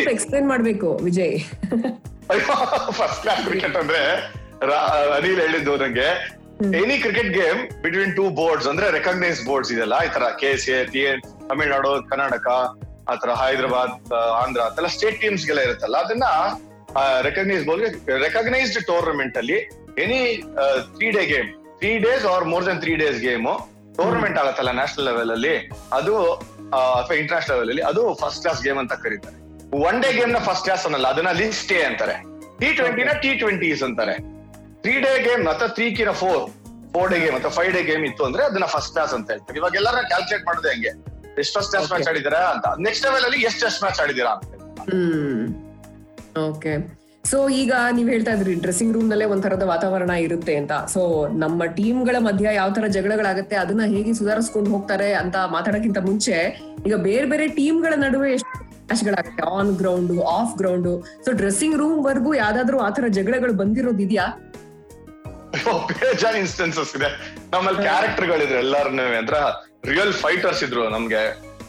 [0.08, 1.36] ಎಕ್ಸ್ಪ್ಲೇನ್ ಮಾಡ್ಬೇಕು ವಿಜಯ್.
[2.92, 4.00] ಫಸ್ಟ್ ಕ್ಲಾಸ್ ಕ್ರಿಕೆಟ್ ಅಂದ್ರೆ
[5.16, 6.08] ಅನಿಲ್ ಹೇಳಿದ್ದು ನಂಗೆ.
[6.78, 10.72] Any cricket game between two boards ಅಂದ್ರೆ ರೆಕಗ್ನೈಸ್ ಬೋರ್ಡ್ಸ್ ಇದೆಲ್ಲ ಈ ತರ ಕೆ ಸಿ
[11.48, 12.46] ತಮಿಳ್ನಾಡು ಕರ್ನಾಟಕ
[13.08, 13.94] ಆತರ ಹೈದರಾಬಾದ್
[14.42, 16.26] ಆಂಧ್ರ ಅಂತೆಲ್ಲ ಸ್ಟೇಟ್ ಟೀಮ್ಸ್ ಗೆಲ್ಲ ಇರುತ್ತಲ್ಲ ಅದನ್ನ
[17.26, 17.84] ರೆಕಗ್ನೈಸ್ ಬೋಲ್
[18.26, 19.58] ರೆಕಗ್ನೈಸ್ಡ್ ಟೂರ್ನಮೆಂಟ್ ಅಲ್ಲಿ
[20.04, 20.20] any
[20.96, 21.48] three day game
[21.80, 23.46] three days or more than three days game
[23.98, 25.54] tournament ಆಗತ್ತಲ್ಲ ನ್ಯಾಷನಲ್ ಲೆವೆಲ್ ಅಲ್ಲಿ
[25.98, 26.14] ಅದು
[27.00, 29.36] ಅಥವಾ ಇಂಟರ್ನ್ಯಾಷನಲ್ ಲೆವೆಲ್ ಅಲ್ಲಿ ಅದು ಫಸ್ಟ್ ಕ್ಲಾಸ್ ಗೇಮ್ ಅಂತ ಕರೀತಾರೆ.
[29.88, 32.16] ಒನ್ ಡೇ ಗೇಮ್ನ ಫಸ್ಟ್ ಕ್ಲಾಸ್ ಅನ್ನಲ್ಲ ಅದನ್ನ ಲಿಸ್ಟ್ ಡೇ ಅಂತಾರೆ.
[32.60, 34.14] ಟಿ ಟ್ವೆಂಟಿನ ಟಿ ಟ್ವೆಂಟೀಸ್ ಅಂತಾರೆ.
[34.84, 36.42] ತ್ರೀ ಡೇ ಗೇಮ್ ಅಥವಾ ತ್ರೀ ಕಿನ ಫೋರ್
[36.94, 39.56] ಫೋರ್ ಡೇ ಗೇಮ್ ಅಥವಾ ಫೈವ್ ಡೇ ಗೇಮ್ ಇತ್ತು ಅಂದ್ರೆ ಅದನ್ನ ಫಸ್ಟ್ ಕ್ಲಾಸ್ ಅಂತ ಹೇಳ್ತಾರೆ.
[39.60, 40.92] ಇವಾಗ ಎಲ್ಲಾರ ಕ್ಯಾಲ್ಕುಲೇಟ್ ಮಾಡೋದು ಹಂಗೆ.
[41.42, 42.66] ಎಷ್ಟು ಫಸ್ಟ್ ಕ್ಲಾಸ್ ಮ್ಯಾಚ್ ಆಡಿದಿರಾ ಅಂತ.
[42.86, 44.52] ನೆಕ್ಸ್ಟ್ ಲೆವೆಲ್ ಅಲ್ಲಿ ಎಷ್ಟು ಟೆಸ್ಟ್ ಮ್ಯಾಚ್ ಆಡಿದಿರಾ ಅಂತ.
[46.40, 50.72] ಓಕೆ ಸೊ ಈಗ ನೀವ್ ಹೇಳ್ತಾ ಇದ್ರಿ ಡ್ರೆಸ್ಸಿಂಗ್ ರೂಮ್ ನಲ್ಲೇ ಒಂಥರದ ವಾತಾವರಣ ಇರುತ್ತೆ ಅಂತ.
[50.86, 56.94] ಸೊ ನಮ್ಮ ಟೀಮ್ಗಳ ಮಧ್ಯ ಯಾವ ತರ ಜಗಳಗಳಾಗತ್ತೆ ಅದನ್ನ ಹೇಗೆ ಸುಧಾರಿಸ್ಕೊಂಡು ಹೋಗ್ತಾರೆ ಅಂತ ಮಾತಾಡಕ್ಕಿಂತ ಮುಂಚೆ ಈಗ
[56.94, 63.04] ಬೇರೆ ಬೇರೆ ಟೀಮ್ಗಳ ನಡುವೆ ಎಷ್ಟು on ground off ground so dressing room ವರ್ಗೂ ಯಾವ್ದಾದ್ರು ಆತರ
[63.08, 64.26] ಜಗಳಗಳು ಬಂದಿರೋದಿದ್ಯಾ
[65.88, 67.08] ಬೇಜಾನ್ ಇನ್ಸ್ಟೆನ್ಸಸ್ ಇದೆ.
[67.52, 69.34] ನಮ್ಮಲ್ಲಿ ಕ್ಯಾರೆಕ್ಟರ್ ಗಳಿದ್ರು ಎಲ್ಲಾರನ್ನೂ ಅಂದ್ರ
[69.84, 71.22] ರಿಯಲ್ ಫೈಟರ್ಸ್ ಇದ್ರು ನಮ್ಗೆ.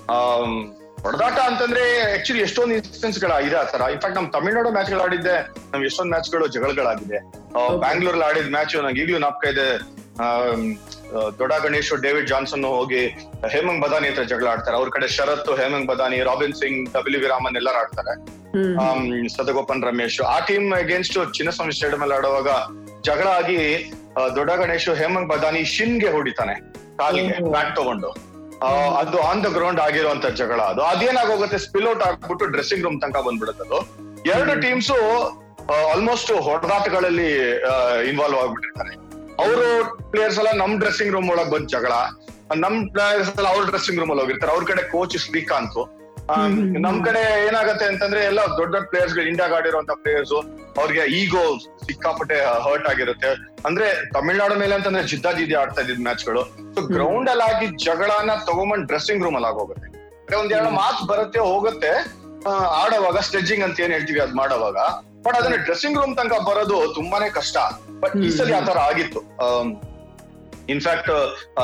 [0.09, 0.73] ಆಮ್,
[1.05, 1.83] ಹೊಡೆದಾಟ ಅಂತಂದ್ರೆ
[2.15, 5.35] ಆಕ್ಚುಲಿ ಎಷ್ಟೊಂದು ಇನ್ಸ್ಟೆನ್ಸ್ಗಳ ಇದೆ ಆ ತರ ಇನ್ಫ್ಯಾಕ್ಟ್ ನಮ್ ತಮಿಳ್ನಾಡು ಮ್ಯಾಚ್ಗಳು ಆಡಿದ್ದೆ
[5.71, 7.19] ನಮ್ ಎಷ್ಟೊಂದು ಮ್ಯಾಚ್ಗಳು ಜಗಳಗಳಾಗಿದೆ.
[7.83, 9.67] ಬ್ಯಾಂಗ್ಳೂರ್ ಆಡಿದ ಮ್ಯಾಚ್ ನಂಗೆ ಈಗಲೂ ನಾಪ್ಕ ಇದೆ.
[11.39, 13.03] ದೊಡ್ಡ ಗಣೇಶ್ ಡೇವಿಡ್ ಜಾನ್ಸನ್ ಹೋಗಿ
[13.55, 14.75] ಹೇಮಂಗ್ ಬದಾನಿ ಹತ್ರ ಜಗಳ ಆಡ್ತಾರೆ.
[14.79, 18.13] ಅವ್ರ ಕಡೆ ಶರತ್ ಹೇಮಂಗ್ ಬದಾನಿ ರಾಬಿನ್ ಸಿಂಗ್ ಡಬ್ಲ್ಯೂ ವಿ ರಾಮನ್ ಎಲ್ಲರೂ ಆಡ್ತಾರೆ.
[19.37, 20.19] ಸದಗೋಪನ್ ರಮೇಶ್.
[20.33, 22.49] ಆ ಟೀಮ್ ಅಗೇನ್ಸ್ಟ್ ಚಿನ್ನಸ್ವಾಮಿ ಸ್ಟೇಡಿಯಂ ಅಲ್ಲಿ ಆಡುವಾಗ
[23.07, 23.61] ಜಗಳ ಆಗಿ
[24.37, 26.55] ದೊಡ್ಡ ಗಣೇಶ್ ಹೇಮಂಗ್ ಬದಾನಿ ಶಿನ್ಗೆ ಹೊಡಿತಾನೆ.
[27.01, 27.35] ಕಾಲಿಗೆ.
[27.55, 28.11] ಬ್ಯಾಟ್ ತಗೊಂಡು.
[29.01, 30.59] ಅದು ಆನ್ ದ ಗ್ರೌಂಡ್ ಆಗಿರುವಂತ ಜಗಳ.
[30.61, 31.57] ಅದು ಅದೇನಾಗೋಗುತ್ತೆ?
[31.57, 33.79] ಸ್ಪಿಲ್ ಔಟ್ ಆಗ್ಬಿಟ್ಟು ಡ್ರೆಸ್ಸಿಂಗ್ ರೂಮ್ ತನಕ ಬಂದ್ಬಿಡುತ್ತೆ ಅದು.
[34.35, 34.97] ಎರಡು ಟೀಮ್ಸು
[35.91, 37.29] ಆಲ್ಮೋಸ್ಟ್ ಹೊಡೆದಾಟಗಳಲ್ಲಿ
[38.11, 38.93] ಇನ್ವಾಲ್ವ್ ಆಗ್ಬಿಟ್ಟಿರ್ತಾರೆ.
[39.45, 39.67] ಅವರು
[40.11, 41.93] ಪ್ಲೇಯರ್ಸ್ ಎಲ್ಲ ನಮ್ ಡ್ರೆಸ್ಸಿಂಗ್ ರೂಮ್ ಒಳಗ್ ಬಂದ್ ಜಗಳ.
[42.55, 44.51] ನಮ್ ಪ್ಲೇಯರ್ಸ್ ಎಲ್ಲ ಅವ್ರ ಡ್ರೆಸ್ಸಿಂಗ್ ರೂಮ್ ಅಲ್ಲಿ ಹೋಗಿರ್ತಾರೆ.
[44.51, 45.79] ಅವ್ರ ಕಡೆ ಕೋಚ್ ಶ್ರೀಕಾಂತ್.
[46.85, 50.33] ನಮ್ ಕಡೆ ಏನಾಗತ್ತೆ ಅಂತಂದ್ರೆ ಎಲ್ಲ ದೊಡ್ಡ ದೊಡ್ಡ ಪ್ಲೇಯರ್ಸ್ಗಳು ಇಂಡಿಯಾಗ ಆಡಿರುವಂತ ಪ್ಲೇಯರ್ಸ್
[50.77, 53.27] ಅವ್ರಿಗೆ ಈಗೋ ಸಿಕ್ಕಾಪಟ್ಟೆ ಹರ್ಟ್ ಆಗಿರುತ್ತೆ.
[53.65, 56.73] ಅಂದ್ರೆ ತಮಿಳ್ನಾಡು ಮೇಲೆ ಅಂತಂದ್ರೆ ಜಿದ್ದಾಜಿದ್ದಿ ಆಡ್ತಾ ಇದ್ದಿದ್ ಮ್ಯಾಚ್ಗಳು.
[56.75, 59.87] ಸೊ ಗ್ರೌಂಡ್ ಅಲ್ಲಿ ಆಗಿ ಜಗಳನ ತಗೊಂಬಂದ್ ಡ್ರೆಸ್ಸಿಂಗ್ ರೂಮ್ ಅಲ್ಲಿ ಆಗೋಗುತ್ತೆ.
[60.19, 62.23] ಅಂದ್ರೆ ಒಂದ್ ಎರಡು ಮಾತು ಬರುತ್ತೆ ಹೋಗುತ್ತೆ.
[62.49, 64.77] ಆಡೋವಾಗ ಸ್ಟೆಡ್ಜಿಂಗ್ ಅಂತ ಏನ್ ಹೇಳ್ತೀವಿ ಅದ್ ಮಾಡೋವಾಗ.
[65.25, 67.57] ಬಟ್ ಅದನ್ನ ಡ್ರೆಸ್ಸಿಂಗ್ ರೂಮ್ ತನಕ ಬರೋದು ತುಂಬಾನೇ ಕಷ್ಟ.
[67.99, 69.19] ಬಟ್ ಈ ಸಲ ಆತರ ಆಗಿತ್ತು?
[70.69, 71.11] ಇನ್ಫ್ಯಾಕ್ಟ್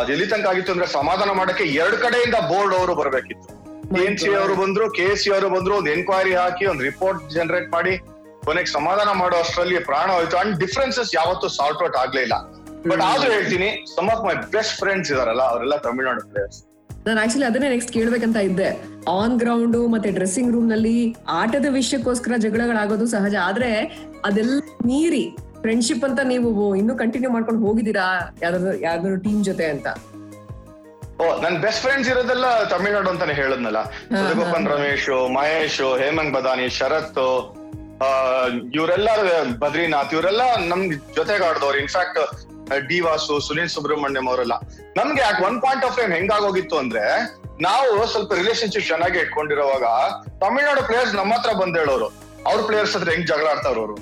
[0.09, 3.58] ಎಲ್ಲಿ ತನಕ ಆಗಿತ್ತು ಅಂದ್ರೆ ಸಮಾಧಾನ ಮಾಡಕ್ಕೆ ಎರಡ್ ಕಡೆಯಿಂದ ಬೋರ್ಡ್ ಅವರು ಬರ್ಬೇಕಿತ್ತು.
[3.93, 7.21] ಟಿ ಎನ್ ಸಿ ಅವರು ಬಂದ್ರು ಕೆ ಎಸ್ ಸಿ ಅವರು ಬಂದ್ರು ಒಂದು ಎನ್ಕ್ವೈರಿ ಹಾಕಿ ಒಂದು ರಿಪೋರ್ಟ್
[7.35, 7.93] ಜನರೇಟ್ ಮಾಡಿ
[8.45, 10.35] ಕೊನೆಗೆ ಸಮಾಧಾನ ಮಾಡೋ ಅಷ್ಟರಲ್ಲಿ ಪ್ರಾಣ ಹೋಯ್ತು.
[10.41, 12.35] ಅಂಡ್ ಡಿಫ್ರೆನ್ಸಸ್ ಯಾವತ್ತೂ ಸಾರ್ಟ್ ಔಟ್ ಆಗ್ಲಿಲ್ಲ
[12.89, 16.59] ಬಟ್ ಆದ್ರೂ ಹೇಳ್ತೀನಿ some of my best friends ಇದಾರಲ್ಲ ಅವರೆಲ್ಲ ತಮಿಳ್ನಾಡು ಪ್ಲೇಯರ್ಸ್
[17.07, 18.69] ನಾನು ಆಕ್ಚುಲಿ ಅದನ್ನೇ ನೆಕ್ಸ್ಟ್ ಕೇಳ್ಬೇಕಂತ ಇದ್ದೆ.
[19.17, 20.95] ಆನ್ ಗ್ರೌಂಡ್ ಮತ್ತೆ ಡ್ರೆಸ್ಸಿಂಗ್ ರೂಮ್ನಲ್ಲಿ
[21.41, 23.35] ಆಟದ ವಿಷಯಕ್ಕೋಸ್ಕರ ಜಗಳಗಳಾಗೋದು ಸಹಜ.
[23.47, 23.69] ಆದ್ರೆ
[24.29, 24.57] ಅದೆಲ್ಲ
[24.89, 25.23] ಮೀರಿ
[25.63, 26.49] ಫ್ರೆಂಡ್ಶಿಪ್ ಅಂತ ನೀವು
[26.81, 28.07] ಇನ್ನೂ ಕಂಟಿನ್ಯೂ ಮಾಡ್ಕೊಂಡು ಹೋಗಿದ್ದೀರಾ?
[28.43, 29.87] ಯಾವ್ದಾದ್ರು ಯಾವ್ದಾದ್ರು ಟೀಮ್ ಜೊತೆ ಅಂತ.
[31.19, 33.79] ಓ ನನ್ ಬೆಸ್ಟ್ ಫ್ರೆಂಡ್ಸ್ ಇರೋದೆಲ್ಲ ತಮಿಳ್ನಾಡು ಅಂತಾನೆ ಹೇಳದ್ನಲ್ಲ.
[34.13, 34.19] ಹಾ,
[34.73, 35.07] ರಮೇಶ್
[35.37, 37.19] ಮಹೇಶ್ ಹೇಮಂತ್ ಬದಾನಿ ಶರತ್
[38.77, 39.09] ಇವರೆಲ್ಲ
[39.63, 40.83] ಬದ್ರಿನಾಥ್ ಇವರೆಲ್ಲ ನಮ್
[41.17, 41.77] ಜೊತೆಗೆ ಆಡ್ದವ್ರು.
[41.83, 42.19] In fact
[42.89, 44.55] D Vasu Sunil Subramaniam ಅವರೆಲ್ಲ.
[44.99, 47.03] ನಮ್ಗೆ ಯಾಕೆ ಒನ್ ಪಾಯಿಂಟ್ ಆಫ್ ಟೈಮ್ ಹೆಂಗಾಗೋಗಿತ್ತು ಅಂದ್ರೆ
[47.67, 49.85] ನಾವು ಸ್ವಲ್ಪ ರಿಲೇಶನ್ಶಿಪ್ ಚೆನ್ನಾಗಿ ಇಟ್ಕೊಂಡಿರೋವಾಗ
[50.43, 52.07] ತಮಿಳ್ನಾಡು ಪ್ಲೇಯರ್ಸ್ ನಮ್ಮ ಹತ್ರ ಬಂದ್ ಹೇಳೋರು
[52.49, 53.95] ಅವ್ರ ಪ್ಲೇಯರ್ಸ್ ಹತ್ರ ಹೆಂಗ್ ಜಗಳ ಆಡ್ತಾವ್ರು ಅವರು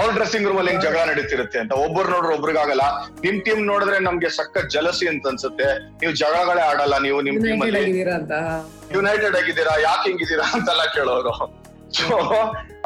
[0.00, 2.84] ಅವ್ರ ಡ್ರೆಸ್ಸಿಂಗ್ ರೂಮ್ ಅಲ್ಲಿ ಹೆಂಗ್ ಜಗಳ ನಡೀತಿರುತ್ತೆ ಅಂತ ಒಬ್ಬರು ನೋಡ್ರೆ ಒಬ್ರಿಗಾಗಲ್ಲ.
[3.24, 5.68] ನಿಮ್ ಟೀಮ್ ನೋಡಿದ್ರೆ ನಮ್ಗೆ ಸಖತ್ ಜಲಸಿ ಅಂತ ಅನ್ಸುತ್ತೆ.
[6.02, 7.82] ನೀವು ಜಗಳಗಳೇ ಆಡಲ್ಲ ನೀವು ನಿಮ್ ಟೀಮ್ ಅಲ್ಲಿ
[8.96, 11.34] ಯುನೈಟೆಡ್ ಆಗಿದ್ದೀರಾ ಯಾಕೆ ಹಿಂಗಿದ್ದೀರಾ ಅಂತೆಲ್ಲ ಕೇಳೋರು.
[11.98, 12.16] So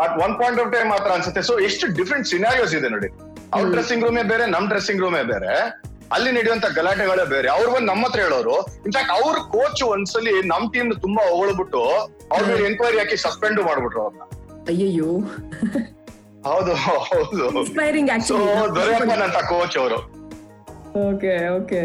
[0.02, 1.42] at one point of time ಮಾತ್ರ ಅನ್ಸುತ್ತೆ.
[1.48, 3.10] ಸೊ ಎಷ್ಟು ಡಿಫ್ರೆಂಟ್ ಸಿನಾರಿಯೋಸ್ ಇದೆ ನೋಡಿ.
[3.54, 5.52] ಅವ್ರ ಡ್ರೆಸ್ಸಿಂಗ್ ರೂಮೇ ಬೇರೆ ನಮ್ ಡ್ರೆಸ್ಸಿಂಗ್ ರೂಮೇ ಬೇರೆ.
[6.14, 7.48] ಅಲ್ಲಿ ನಡೆಯುವಂತ ಗಲಾಟೆಗಳೇ ಬೇರೆ.
[7.56, 8.56] ಅವ್ರು ಬಂದು ನಮ್ಮ ಹತ್ರ ಹೇಳೋರು.
[8.86, 11.82] ಇನ್ಫ್ಯಾಕ್ಟ್ ಅವ್ರ ಕೋಚ್ ಒಂದ್ಸಲಿ ನಮ್ ಟೀಮ್ ತುಂಬಾ ಹೊಗಳ್ಬಿಟ್ಟು
[12.32, 14.24] ಅವ್ರ ಮೇಲೆ ಎನ್ಕ್ವೈರಿ ಹಾಕಿ ಸಸ್ಪೆಂಡ್ ಮಾಡ್ಬಿಟ್ರು ಅವ್ರನ್ನ
[14.72, 15.10] ಅಯ್ಯಯ್ಯೋ.
[16.46, 17.58] ಹೌದು ಹೌದು.
[17.58, 19.98] ಇನ್ಸ್ಪೈರಿಂಗ್ ಅಂತ ಕೋಚ್ ಅವರು.
[21.08, 21.80] ಓಕೆ ಓಕೆ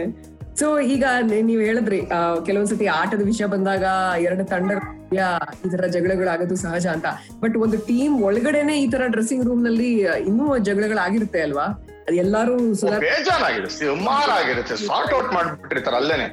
[0.60, 2.00] ಸೊ ಈಗ ನೀವ್ ಹೇಳಿದ್ರಿ
[2.46, 3.84] ಕೆಲವೊಂದ್ಸತಿ ಆಟದ ವಿಷಯ ಬಂದಾಗ
[4.20, 4.72] ಎರಡು ತಂಡ
[5.66, 7.06] ಈ ತರ ಜಗಳಗಳಾಗೋದು ಸಹಜ ಅಂತ.
[7.40, 11.68] ಬಟ್ ಒಂದು ಟೀಮ್ ಒಳಗಡೆನೆ ಈ ತರ ಡ್ರೆಸ್ಸಿಂಗ್ ರೂಮ್ನಲ್ಲಿ ಇನ್ನೂ ಜಗಳಗಳಾಗಿರುತ್ತೆ ಅಲ್ವಾ?
[12.16, 13.70] ಎಲ್ಲಾರು ಸುಧಾರ ಬೇಜಾರಾಗಿದೆ.
[13.70, 16.28] ಸುಮಾರು ಆಗಿರುತ್ತೆ ಸಾರ್ಟ್ ಔಟ್ ಮಾಡ್ಬಿಟ್ಟಿರ್ತಾರೆ ಅಲ್ಲೇನೆ.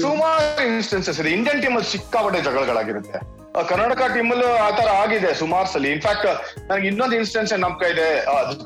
[0.00, 1.30] ಸುಮಾರು ಇನ್ಸ್ಟೆನ್ಸಸ್ ಇದೆ.
[1.30, 3.41] ಇಂಡಿಯನ್ ಟೀಮ್ ಅಲ್ಲಿ ಸಿಕ್ಕಾಪಟ್ಟೆ ಜಗಳಗಳಾಗಿರುತ್ತೆ.
[3.68, 6.26] ಕರ್ನಾಟಕ ಟೀಮ್ ಅಲ್ಲಿ ಆತರ ಆಗಿದೆ ಸುಮಾರು ಸಲ ಇನ್ಫ್ಯಾಕ್ಟ್
[6.68, 8.06] ನನಗೆ ಇನ್ನೊಂದು ಇನ್ಸ್ಟೆನ್ಸ್ ನಮ್ಕ ಇದೆ.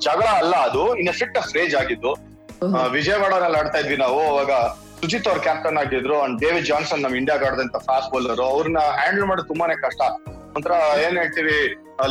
[0.07, 0.83] ಜಗಳ ಅಲ್ಲ ಅದು.
[1.01, 2.13] ಇನ್ ಫಿಟ್ ಆಫ್ ರೇಜ್ ಆಗಿದ್ದು.
[2.61, 4.21] ವಿಜಯವಾಡ ವಿಜಯವಾಡನಲ್ಲಿ ಆಡ್ತಾ ಇದ್ವಿ ನಾವು.
[4.33, 4.53] ಅವಾಗ
[5.01, 9.49] ಸುಜಿತ್ ಅವ್ರ ಕ್ಯಾಪ್ಟನ್ ಆಗಿದ್ರು ಅಂಡ್ ಡೇವಿಡ್ ಜಾನ್ಸನ್ ನಮ್ ಇಂಡಿಯಾ ಆಡದಂತ ಫಾಸ್ಟ್ ಬೌಲರ್ ಅವ್ರನ್ನ ಹ್ಯಾಂಡಲ್ ಮಾಡೋದು
[9.53, 10.01] ತುಂಬಾನೇ ಕಷ್ಟ.
[10.57, 10.75] ಒಂಥರ
[11.07, 11.57] ಏನ್ ಹೇಳ್ತೀವಿ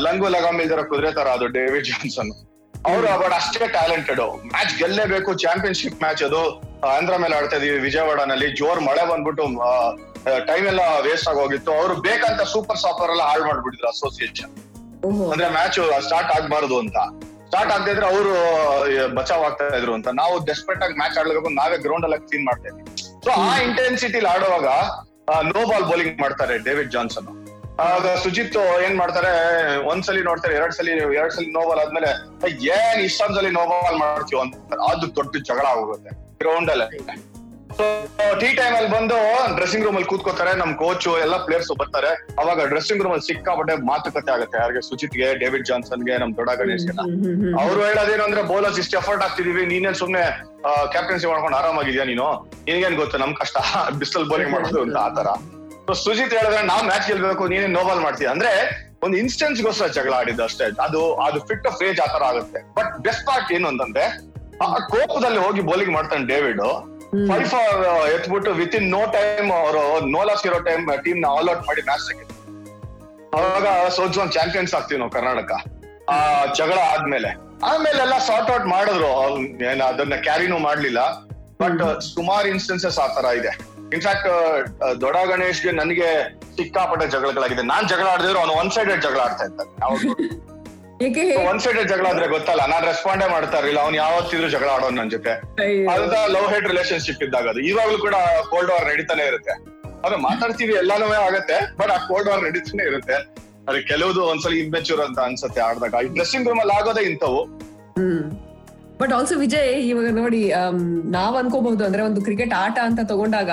[0.05, 2.32] ಲಂಗು ಲಗಾಮ್ ಇಲ್ದಿರ ಕುದುರೆ ತರ ಅದು ಡೇವಿಡ್ ಜಾನ್ಸನ್
[2.75, 6.41] ಅವರು ಬಟ್ ಅಷ್ಟೇ ಟ್ಯಾಲೆಂಟೆಡ್ ಮ್ಯಾಚ್ ಗೆಲ್ಲೇಬೇಕು ಚಾಂಪಿಯನ್ಶಿಪ್ ಮ್ಯಾಚ್ ಅದು.
[6.96, 8.50] ಆಂಧ್ರ ಮೇಲೆ ಆಡ್ತಾ ಇದೀವಿ ವಿಜಯವಾಡನಲ್ಲಿ.
[8.62, 9.46] ಜೋರ್ ಮಳೆ ಬಂದ್ಬಿಟ್ಟು
[10.50, 14.51] ಟೈಮ್ ಎಲ್ಲ ವೇಸ್ಟ್ ಆಗೋಗಿತ್ತು ಅವರು ಬೇಕಂತ ಸೂಪರ್ ಸಾಫರ್ ಎಲ್ಲ ಹಾಳು ಮಾಡ್ಬಿಟ್ಟಿದ್ರು ಅಸೋಸಿಯೇಷನ್
[15.32, 16.98] ಅಂದ್ರೆ ಮ್ಯಾಚ್ ಸ್ಟಾರ್ಟ್ ಆಗ್ಬಾರ್ದು ಅಂತ.
[17.50, 18.32] ಸ್ಟಾರ್ಟ್ ಆಗದಿದ್ರೆ ಅವರು
[19.17, 20.08] ಬಚಾವ್ ಆಗ್ತಾ ಇದ್ರು ಅಂತ.
[20.22, 22.84] ನಾವು ಡೆಸ್ಪರೇಟ್ ಆಗಿ ಮ್ಯಾಚ್ ಆಡ್ಲೇಬೇಕು ನಾವೇ ಗ್ರೌಂಡ್ ಅಲ್ಲಿ ಕ್ಲೀನ್ ಮಾಡ್ತಾ ಇದ್ವಿ.
[23.25, 24.67] ಸೊ ಆ ಇಂಟೆನ್ಸಿಟಿಲಿ ಆಡುವಾಗ
[25.51, 27.29] ನೋ ಬಾಲ್ ಬೌಲಿಂಗ್ ಮಾಡ್ತಾರೆ ಡೇವಿಡ್ ಜಾನ್ಸನ್
[27.86, 29.32] ಆಗ ಸುಜಿತ್ ಏನ್ ಮಾಡ್ತಾರೆ
[29.91, 32.12] ಒಂದ್ಸಲಿ ನೋಡ್ತಾರೆ ಎರಡ್ ಸಲಿ ಎರಡ್ ಸಲ ನೋ ಬಾಲ್ ಆದ್ಮೇಲೆ
[32.77, 34.55] ಏನ್ ಇಷ್ಟೊಂದ್ಸಲಿ ನೋ ಬಾಲ್ ಮಾಡ್ತೀವಿ ಅಂತ.
[34.91, 36.12] ಅದು ದೊಡ್ಡ ಜಗಳ ಆಗೋಗುತ್ತೆ.
[36.44, 36.88] ಗ್ರೌಂಡ್ ಅಲ್ಲೇ.
[38.41, 39.17] ಟೀ ಟೈಮ್ ಅಲ್ಲಿ ಬಂದು
[39.55, 42.12] ಡ್ರೆಸ್ಸಿಂಗ್ ರೂಮ್ ಅಲ್ಲಿ ಕೂತ್ಕೋತಾರೆ ನಮ್ ಕೋಚ್ ಎಲ್ಲ ಪ್ಲೇಯರ್ಸ್ ಬರ್ತಾರೆ.
[42.41, 44.58] ಅವಾಗ ಡ್ರೆಸ್ಸಿಂಗ್ ರೂಮ್ ಅಲ್ಲಿ ಸಿಕ್ಕಾಪಟ್ಟೆ ಮಾತುಕತೆ ಆಗುತ್ತೆ.
[44.62, 47.03] ಯಾರಿಗೆ ಸುಚಿತ್ಗೆ ಡೇವಿಡ್ ಜಾನ್ಸನ್ಗೆ ನಮ್ ದೊಡ್ಡ ಗಣೇಶ್ಗೆಲ್ಲ.
[47.62, 49.63] ಅವ್ರು ಹೇಳೋದೇನಂದ್ರೆ ಬೌಲರ್ಸ್ ಇಷ್ಟು ಎಫರ್ಟ್ ಆಗ್ತಿದೀವಿ.
[49.74, 50.24] ನೀನೇನ್ ಸುಮ್ನೆ
[50.94, 52.27] ಕ್ಯಾಪ್ಟನ್ಸಿ ಮಾಡ್ಕೊಂಡು ಆರಾಮಾಗಿದ್ಯಾ ನೀನು?
[52.70, 53.20] ನಿನ್ಗೇನ್ ಗೊತ್ತು?
[53.24, 53.58] ನಮ್ ಕಷ್ಟ.
[54.03, 55.27] ಬಿಸ್ಟಲ್ ಬೌಲಿಂಗ್ ಮಾಡೋದು ಅಂತ ಆತರ
[55.88, 58.53] ಸೊ ಸುಜಿತ್ ಹೇಳಿದ್ರೆ ನಾವ್ ಮ್ಯಾಚ್ ಗೆಲ್ಬೇಕು ನೀನೇ ನೋಬಾಲ್ ಮಾಡ್ತೀವಿ ಅಂದ್ರೆ
[59.05, 60.65] ಒಂದು ಇನ್ಸ್ಟೆನ್ಸ್ ಗೋಸ್ಕರ ಜಗಳ ಆಡಿದ್ದು ಅಷ್ಟೇ.
[60.88, 62.60] ಅದು ಅದು ಫಿಟ್ ಆಫ್ ಏಜ್ ಆತರ ಆಗುತ್ತೆ.
[62.77, 64.05] ಬಟ್ ಬೆಸ್ಟ್ ಪಾರ್ಟ್ ಏನು ಅಂತಂದ್ರೆ
[64.63, 66.62] ಆ ಕೋಪದಲ್ಲಿ ಹೋಗಿ ಬೌಲಿಂಗ್ ಮಾಡ್ತಾನೆ ಡೇವಿಡ್.
[67.46, 71.82] ಫೈವ್ ಎತ್ಬಿಟ್ಟು ವಿತ್ ಇನ್ ನೋ ಟೈಮ್ ಅವರು ನೋ ಲಾಸ್ ಇರೋ ಟೈಮ್ ಟೀಮ್ನ ಆಲ್ ಔಟ್ ಮಾಡಿ
[71.82, 72.36] ಮ್ಯಾಚ್
[73.34, 75.52] ಅವಾಗ ಅವಾಗ ಸೋಜೋನ್ ಚಾಂಪಿಯನ್ಸ್ ಆಗ್ತೀವಿ ನಾವು ಕರ್ನಾಟಕ.
[76.10, 77.30] ಆ ಜಗಳ ಆದ್ಮೇಲೆ.
[77.64, 79.40] ಆಮೇಲೆ ಎಲ್ಲ ಸಾರ್ಟ್ ಔಟ್ ಮಾಡಿದ್ರು.
[79.72, 81.00] ಏನ್ ಅದನ್ನ ಕ್ಯಾರಿನೂ ಮಾಡ್ಲಿಲ್ಲ.
[81.62, 83.58] ಬಟ್ ಸುಮಾರು ಇನ್ಸ್ಟೆನ್ಸಸ್ ಆ ತರ ಇದೆ.
[83.94, 84.28] ಇನ್ಫ್ಯಾಕ್ಟ್
[85.02, 87.62] ದೊಡ್ಡ ಗಣೇಶ್ಗೆ ನನಗೆ ಸಿಕ್ಕಾಪಟ್ಟೆ ಜಗಳಗಳಾಗಿದೆ.
[87.62, 89.72] ನಾನ್ ಜಗಳ ಆಡಿದ್ರು ಅವ್ನು ಒನ್ ಸೈಡೆಡ್ ಜಗಳ ಆಡ್ತಾ ಇದ್ದಾನೆ
[91.50, 95.30] ಒನ್ ಸೈಡೆಡ್ ಜಗಳ ಆದ್ರೆ ಗೊತ್ತಲ್ಲ ನಾನ್ ರೆಸ್ಪಾಂಡೇ ಮಾಡ್ತಾ ಇರಲಿಲ್ಲ ಅವ್ನು ಯಾವತ್ತಿದ್ರು ಜಗಳ ಆಡೋನ್ ನನ್ ಜೊತೆ.
[95.30, 97.60] ಅದ ಅದಂತ ಲವ್ ಹೇಟ್ ರಿಲೇಶನ್ಶಿಪ್ ಇದ್ದಾಗ ಅದು.
[97.60, 98.16] ಇವಾಗ್ಲೂ ಕೂಡ
[98.50, 99.54] ಕೋಲ್ಡ್ ವಾರ್ ನಡೀತಾನೆ ಇರುತ್ತೆ.
[100.06, 103.14] ಅದು ಮಾತಾಡ್ತೀವಿ ಎಲ್ಲಾನು ಆಗತ್ತೆ ಬಟ್ ಆ ಕೋಲ್ಡ್ ವಾರ್ ನಡೀತಾನೆ ಇರುತ್ತೆ.
[103.70, 105.96] ಅದು ಕೆಲವುದು ಒಂದ್ಸಲ ಇಮ್ಮೆಚೂರ್ ಅಂತ ಅನ್ಸುತ್ತೆ ಆಡ್ದಾಗ.
[106.14, 107.65] ಡ್ರೆಸ್ಸಿಂಗ್ ರೂಮ್ ಅಲ್ಲಿ ಆಗೋದೇ ಇಂಥವು.
[109.00, 110.80] ಬಟ್ ಆಲ್ಸೋ ವಿಜಯ್ ಇವಾಗ ನೋಡಿ ಆಮ್,
[111.12, 113.50] ನಾವ್ ಅನ್ಕೋಬಹುದು ಅಂದ್ರೆ ಒಂದು ಕ್ರಿಕೆಟ್ ಆಟ ಅಂತ ತಗೊಂಡಾಗ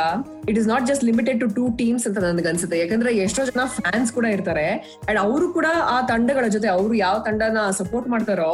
[0.49, 2.79] it is not just limited to two teams ಅಂತ ನನ್ಗೆ ಅನ್ಸುತ್ತೆ.
[2.79, 4.67] ಯಾಕಂದ್ರೆ ಎಷ್ಟೋ ಜನ ಫ್ಯಾನ್ಸ್ ಕೂಡ ಇರ್ತಾರೆ.
[5.09, 8.53] ಅಂಡ್ ಅವರು ಕೂಡ ಆ ತಂಡಗಳ ಜೊತೆ ಅವರು ಯಾವ ತಂಡನ ಸಪೋರ್ಟ್ ಮಾಡ್ತಾರೋ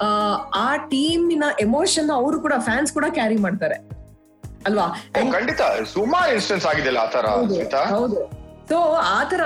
[0.00, 3.78] ಆ, ಟೀಮಿನ ಎಮೋಷನ್ ಅವರು ಕೂಡ ಫ್ಯಾನ್ಸ್ ಕೂಡ ಕ್ಯಾರಿ ಮಾಡ್ತಾರೆ.
[4.66, 4.86] ಅಲ್ವಾ?
[5.32, 5.62] ಖಂಡಿತ.
[5.92, 7.26] ಸುಮಾರು ಇನ್ಸ್ಟೆನ್ಸ್ ಆಗಿದೆ ಆತರ
[7.90, 8.20] ಹೌದು.
[8.66, 8.78] ಸ್ಮಿತಾ
[9.10, 9.42] ಆ ತರ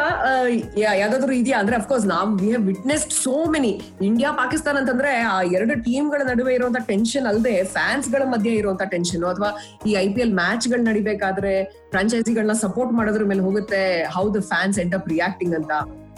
[0.79, 1.59] ಯಾವ್ದಾದ್ರು ಇದೆಯಾ?
[1.59, 3.73] ಅಂದ್ರೆ ಅಫ್ಕೋರ್ಸ್ ನಾವ್ we have witnessed so many
[4.03, 9.51] India Pakistan ಅಂತಂದ್ರೆ, ಆ, ಎರಡು ಟೀಮ್ಗಳ ನಡುವೆ ಇರುವಂತ ಟೆನ್ಷನ್ ಅಲ್ಲದೆ ಫ್ಯಾನ್ಸ್ಗಳ ಮಧ್ಯೆ ಇರುವಂತ ಟೆನ್ಷನ್ ಅಥವಾ
[9.87, 11.53] ಈ ಐ ಪಿ ಎಲ್ ಮ್ಯಾಚ್ಗಳು ನಡಿಬೇಕಾದ್ರೆ
[11.91, 15.73] ಫ್ರಾಂಚೈಸಿಗಳನ್ನ ಸಪೋರ್ಟ್ ಮಾಡೋದ್ರ ಮೇಲೆ ಹೋಗುತ್ತೆ how the fans end up reacting ಅಂತ.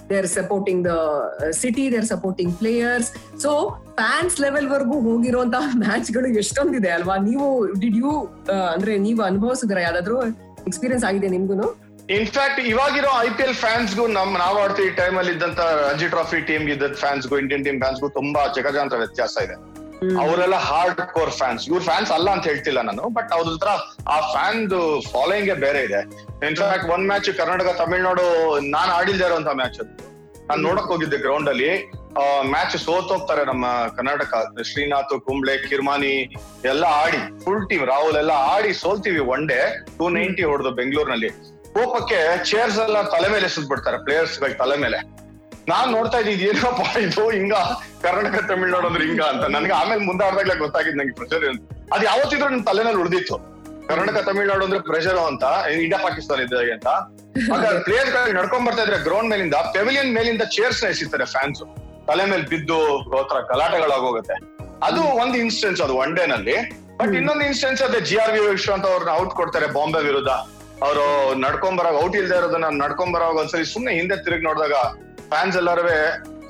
[0.08, 0.92] They are supporting the
[1.50, 3.50] city they are supporting players so
[3.96, 7.16] fans level ವರ್ಗೂ ಹೋಗಿರುವಂತಹ ಮ್ಯಾಚ್ ಗಳು ಎಷ್ಟೊಂದಿದೆ ಅಲ್ವಾ?
[7.16, 7.46] ನೀವು
[7.80, 8.10] ಡಿಡ್ ಯು
[8.74, 10.16] ಅಂದ್ರೆ, ನೀವು ಅನುಭವಿಸಿದ್ರ ಯಾವ್ದಾದ್ರು
[10.66, 11.91] ಎಕ್ಸ್ಪೀರಿಯನ್ಸ್ ಆಗಿದೆ ನಿಮ್ಗೂನು?
[12.16, 16.64] ಇನ್ಫ್ಯಾಕ್ಟ್ ಇವಾಗಿರೋ ಐ ಪಿ ಎಲ್ ಫ್ಯಾನ್ಸ್ಗೂ ನಮ್ ನಾವ್ ಆಡ್ತೀವಿ ಟೈಮ್ ಅಲ್ಲಿ ಇದ್ದಂತ ರಂಜಿ ಟ್ರಾಫಿ ಟೀಮ್
[16.74, 19.56] ಇದ್ದ ಫ್ಯಾನ್ಸ್ಗೂ ಇಂಡಿಯನ್ ಟೀಮ್ ಫ್ಯಾನ್ಸ್ಗೂ ತುಂಬಾ ಜಗಜಾಂತರ ವ್ಯತ್ಯಾಸ ಇದೆ.
[20.22, 23.72] ಅವರೆಲ್ಲ ಹಾರ್ಡ್ ಕೋರ್ ಫ್ಯಾನ್ಸ್ ಇವ್ರ ಫ್ಯಾನ್ಸ್ ಅಲ್ಲ ಅಂತ ಹೇಳ್ತಿಲ್ಲ ನಾನು ಬಟ್ ಅವ್ರ ಹತ್ರ
[24.14, 24.62] ಆ ಫ್ಯಾನ್
[25.12, 26.00] ಫಾಲೋಯಿಂಗ್ ಬೇರೆ ಇದೆ.
[26.48, 28.24] ಇನ್ಫ್ಯಾಕ್ಟ್ ಒಂದ್ ಮ್ಯಾಚ್ ಕರ್ನಾಟಕ ತಮಿಳ್ನಾಡು
[28.74, 29.92] ನಾನ್ ಆಡಿಲ್ದೇ ಇರುವಂತ ಮ್ಯಾಚ್ ಅದು.
[30.48, 31.70] ನಾನ್ ನೋಡಕ್ ಹೋಗಿದ್ದೆ ಗ್ರೌಂಡ್ ಅಲ್ಲಿ.
[32.54, 33.66] ಮ್ಯಾಚ್ ಸೋತೋಗ್ತಾರೆ ನಮ್ಮ
[33.98, 34.32] ಕರ್ನಾಟಕ.
[34.70, 36.14] ಶ್ರೀನಾಥ್ ಕುಂಬ್ಳೆ ಕಿರ್ಮಾನಿ
[36.72, 39.60] ಎಲ್ಲ ಆಡಿ ಫುಲ್ ಟೀಮ್ ರಾಹುಲ್ ಎಲ್ಲ ಆಡಿ ಸೋಲ್ತೀವಿ ಒನ್ ಡೇ
[39.98, 41.32] ಟೂ ನೈಂಟಿ ಹೊಡೆದು ಬೆಂಗಳೂರಿನಲ್ಲಿ.
[41.74, 44.98] ಕೋಪಕ್ಕೆ ಚೇರ್ಸ್ ಎಲ್ಲ ತಲೆ ಮೇಲೆ ಎಸೆದ್ ಬಿಡ್ತಾರೆ ಪ್ಲೇಯರ್ಸ್ಗಳ ತಲೆ ಮೇಲೆ.
[45.68, 47.30] ನಾನ್ ನೋಡ್ತಾ ಇದ್ದೀನಿ ಏನಪ್ಪ ಇದು?
[47.30, 47.54] ಹಿಂಗ?
[48.02, 49.44] ಕರ್ನಾಟಕ ತಮಿಳ್ನಾಡು ಅಂದ್ರೆ ಹಿಂಗ ಅಂತ.
[49.56, 51.44] ನನ್ಗೆ ಆಮೇಲೆ ಮುಂದಾಡ್ದಾಗ್ಲೇ ಗೊತ್ತಾಗಿದ್ ನಂಗೆ ಪ್ರೆಷರ್
[51.94, 53.36] ಅದು ಯಾವತ್ತಿದ್ರು ನನ್ ತಲೆನಲ್ಲಿ ಉಳಿದಿತ್ತು.
[53.88, 55.44] ಕರ್ನಾಟಕ ತಮಿಳ್ನಾಡು ಅಂದ್ರೆ ಪ್ರೆಷರ್ ಅಂತ
[55.82, 56.88] ಇಂಡಿಯಾ ಪಾಕಿಸ್ತಾನ ಇದ್ದಾಗೆ ಅಂತ.
[57.86, 61.62] ಪ್ಲೇಯರ್ ಗಳು ನಡ್ಕೊಂಡ್ ಬರ್ತಾ ಇದ್ರೆ ಗ್ರೌಂಡ್ ಮೇಲಿಂದ ಪೆವಿಲಿಯನ್ ಮೇಲಿಂದ ಚೇರ್ಸ್ನ ಎಸಿತಾರೆ ಫ್ಯಾನ್ಸ್
[62.08, 62.78] ತಲೆ ಮೇಲೆ ಬಿದ್ದು
[63.30, 64.36] ತರ ಗಲಾಟೆಗಳಾಗೋಗುತ್ತೆ.
[64.82, 66.56] ಅದು ಒಂದು ಇನ್ಸ್ಟೆನ್ಸ್ ಅದು ಒನ್ ಡೇ ನಲ್ಲಿ.
[66.96, 70.32] ಬಟ್ ಇನ್ನೊಂದು ಇನ್ಸ್ಟೆನ್ಸ್ ಅದೇ ಜಿ ಆರ್ ವಿ ವಿಶ್ವಂತ ಅವ್ರನ್ನ ಔಟ್ ಕೊಡ್ತಾರೆ ಬಾಂಬೆ ವಿರುದ್ಧ.
[70.82, 74.72] ಅವರು ನಡ್ಕೊಂಡ್ ಬರೋ ಔಟ್ ಇಲ್ದೇ ಇರೋದನ್ನ ನಡ್ಕೊಂಡ್ ಬರೋ ಒಂದ್ಸರಿ ಸುಮ್ನೆ ಹಿಂದೆ ತಿರುಗಿ ನೋಡಿದಾಗ
[75.28, 75.88] ಫ್ಯಾನ್ಸ್ ಎಲ್ಲರೂ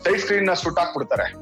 [0.05, 1.33] ಸೈಡ್ ಸ್ಕ್ರೀನ್ನ ಸುಟ್ ಹಾಕ್ಬಿಡ್ತಾರೆ.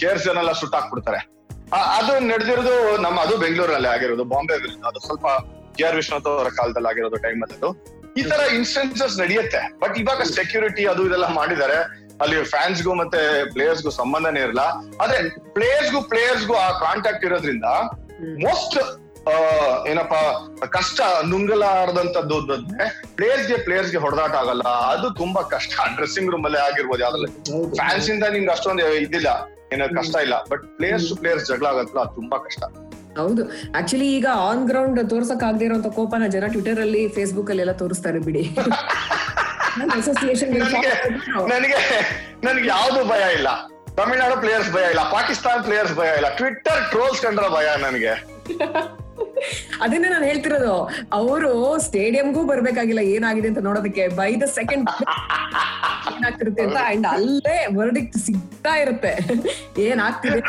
[0.00, 1.28] ಚೇರ್ಸ್ ಎಲ್ಲ ಸುಟ್ ಹಾಕ್ಬಿಡ್ತಾರೆ.
[1.72, 5.26] ಆ- ಅದು ನಡೆದಿರೋದು ನಮ್ಮ ಅದು ಬೆಂಗಳೂರಲ್ಲಿ ಆಗಿರೋದು ಬಾಂಬೆ ವಿರುದ್ಧ ಅದು ಸ್ವಲ್ಪ
[5.76, 7.94] ಜಿ ಆರ್ ವಿಶ್ವನಾಥ್ ಅವರ ಕಾಲದಲ್ಲಿ ಆಗಿರೋದು ಟೈಮ್ ಅದು.
[8.16, 9.78] ಈ ತರ ಇನ್ಸ್ಟೆನ್ಸಸ್ ನಡೆಯುತ್ತೆ.
[9.78, 11.76] ಬಟ್ ಇವಾಗ ಸೆಕ್ಯೂರಿಟಿ ಅದು ಇದೆಲ್ಲ ಮಾಡಿದ್ದಾರೆ.
[12.20, 14.58] ಅಲ್ಲಿ ಫ್ಯಾನ್ಸ್ಗೂ ಮತ್ತೆ ಪ್ಲೇಯರ್ಸ್ಗೂ ಸಂಬಂಧನೇ ಇರಲ್ಲ.
[15.02, 17.64] ಆದ್ರೆ ಪ್ಲೇಯರ್ಸ್ಗೂ ಪ್ಲೇಯರ್ಸ್ಗೂ ಆ ಕಾಂಟ್ಯಾಕ್ಟ್ ಇರೋದ್ರಿಂದ
[18.22, 19.03] ಮೋಸ್ಟ್
[19.88, 24.62] ಏನಪ್ಪಾ ಕಷ್ಟ ನುಂಗಲಾರದಂತದ್ದು ಅಂದ್ರೆ ಪ್ಲೇಯರ್ಸ್ಗೆ ಪ್ಲೇಯರ್ಸ್ಗೆ ಹೊಡೆದಾಟ ಆಗಲ್ಲ.
[24.62, 25.80] ಅದು ತುಂಬಾ ಕಷ್ಟ.
[25.94, 27.30] ಡ್ರೆಸ್ಸಿಂಗ್ ರೂಮ್ ಅಲ್ಲೇ ಆಗಿರ್ಬೋದು ಯಾವ್ದ್ರಲ್ಲಿ.
[27.76, 29.28] ಫ್ಯಾನ್ಸ್ ಇಂದ ನಿಮ್ಗೆ ಅಷ್ಟೊಂದು ಇದಿಲ್ಲ.
[29.72, 30.34] ಏನೋ ಕಷ್ಟ ಇಲ್ಲ.
[30.50, 32.64] ಬಟ್ ಪ್ಲೇಯರ್ಸ್ ಟು ಪ್ಲೇಯರ್ಸ್ ಜಗಳ ಆಗತ್ತಲ್ಲ ಅದು ತುಂಬಾ ಕಷ್ಟ.
[33.18, 33.42] ಹೌದು.
[33.78, 38.18] ಆಕ್ಚುಲಿ ಈಗ ಆನ್ ಗ್ರೌಂಡ್ ತೋರ್ಸಕ್ ಆಗದೆ ಇರುವಂತ ಕೋಪನ ಜನ ಟ್ವಿಟರ್ ಅಲ್ಲಿ ಫೇಸ್ಬುಕ್ ಅಲ್ಲಿ ಎಲ್ಲ ತೋರಿಸ್ತಾರೆ
[38.18, 38.56] ಬಿಡಿ.
[39.92, 40.88] ಅಸೋಸಿಯೇಷನ್ ನನಗೆ
[41.48, 41.78] ನನಗೆ
[42.44, 43.48] ನನಗೆ ಯಾವ್ದು ಭಯ ಇಲ್ಲ.
[43.96, 45.10] ತಮಿಳ್ನಾಡು ಪ್ಲೇಯರ್ಸ್ ಭಯ ಇಲ್ಲ.
[45.10, 46.36] ಪಾಕಿಸ್ತಾನ್ ಪ್ಲೇಯರ್ಸ್ ಭಯ ಇಲ್ಲ.
[46.36, 48.34] ಟ್ವಿಟ್ಟರ್ ಟ್ರೋಲ್ಸ್ ಕಂಡ್ರ ಭಯ ನನಗೆ.
[49.84, 50.74] ಅದನ್ನೇ ನಾನು ಹೇಳ್ತಿರೋದು.
[51.18, 51.50] ಅವರು
[51.86, 54.88] ಸ್ಟೇಡಿಯಂಗೂ ಬರ್ಬೇಕಾಗಿಲ್ಲ ಏನಾಗಿದೆ ಅಂತ ನೋಡೋದಕ್ಕೆ ಬೈ ದ ಸೆಕೆಂಡ್
[56.14, 59.12] ಏನಾಗ್ತಿರುತ್ತೆ ಅಂತ ಅಂಡ್ ಅಲ್ಲೇ ವರ್ಡಿಕ್ಟ್ ಸಿಗ್ತಾ ಇರುತ್ತೆ.
[59.86, 60.40] ಏನಾಗ್ತಿದೆ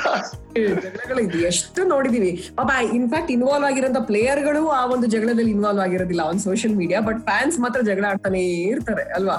[0.85, 2.31] ಜಗಳಗಳು ಇದು ಎಷ್ಟು ನೋಡಿದೀವಿ.
[2.59, 7.57] ಪಾಪ ಇನ್ಫ್ಯಾಕ್ಟ್ ಇನ್ವಾಲ್ವ್ ಆಗಿರೋಂತ ಪ್ಲೇಯರ್ಗಳು ಆ ಒಂದು ಜಗಳದಲ್ಲಿ ಇನ್ವಾಲ್ವ್ ಆಗಿರೋದಿಲ್ಲ on social media but fans
[7.65, 8.41] ಮಾತ್ರ ಜಗಳ ಆಡ್ತಾನೆ
[8.73, 9.37] ಇರ್ತಾರೆ ಅಲ್ವಾ?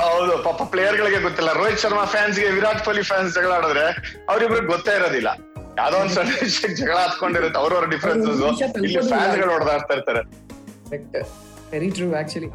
[0.00, 1.52] ಹೌದು ಪಾಪ ಪ್ಲೇಯರ್ ಗಳಿಗೆ ಗೊತ್ತಿಲ್ಲ.
[1.60, 3.86] ರೋಹಿತ್ ಶರ್ಮಾ ಫ್ಯಾನ್ಸ್ಗೆ ವಿರಾಟ್ ಕೊಹ್ಲಿ ಫ್ಯಾನ್ಸ್ ಜಗಳ ಆಡಿದ್ರೆ
[4.32, 5.30] ಅವ್ರಿಬ್ರಿಗೆ ಗೊತ್ತೇ ಇರೋದಿಲ್ಲ.
[5.80, 7.58] ಯಾವ್ದೋ ಒಂದ್ ಸಣ್ಣ ವಿಷಯಕ್ಕೆ ಜಗಳ ಹತ್ಕೊಂಡಿರುತ್ತೆ.
[7.62, 8.40] ಅವ್ರವ್ರ ಡಿಫ್ರೆನ್ಸಸ್
[8.86, 10.22] ಇಲ್ಲಿ ಫ್ಯಾನ್ಸ್ಗಳು ಹೊಡೆದಾಡ್ತಾ ಇರ್ತಾರೆ.
[11.72, 12.46] ವೆರಿ ಟ್ರೂ ಆಕ್ಚುಲಿ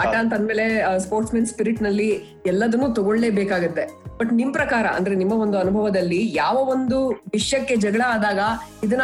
[0.00, 0.64] ಆಟ ಅಂತ ಅಂದ್ಮೇಲೆ
[1.04, 2.08] ಸ್ಪೋರ್ಟ್ಸ್ ಮೆನ್ ಸ್ಪಿರಿಟ್ನಲ್ಲಿ
[2.50, 3.84] ಎಲ್ಲದನ್ನು ತಗೊಳ್ಳೇಬೇಕಾಗತ್ತೆ.
[4.20, 6.98] ಬಟ್ ನಿಮ್ ಪ್ರಕಾರ ಅಂದ್ರೆ ನಿಮ್ಮ ಒಂದು ಅನುಭವದಲ್ಲಿ ಯಾವ ಒಂದು
[7.36, 8.40] ವಿಷಯಕ್ಕೆ ಜಗಳ ಆದಾಗ
[8.86, 9.02] ಇದನ್ನ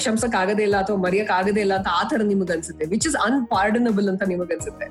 [0.00, 2.86] ಕ್ಷಮಿಸಕ್ ಆಗದೇ ಇಲ್ಲ ಅಥವಾ ಮರೆಯಕ್ ಆಗದೇ ಇಲ್ಲ ಅಂತ ಆ ತರ ನಿಮಗ್ ಅನ್ಸುತ್ತೆ?
[2.94, 4.88] ವಿಚ್ ಇಸ್ ಅನ್ಪಾರ್ಡನಬಲ್ ಅಂತ ನಿಮಗ್ ಅನ್ಸುತ್ತೆ?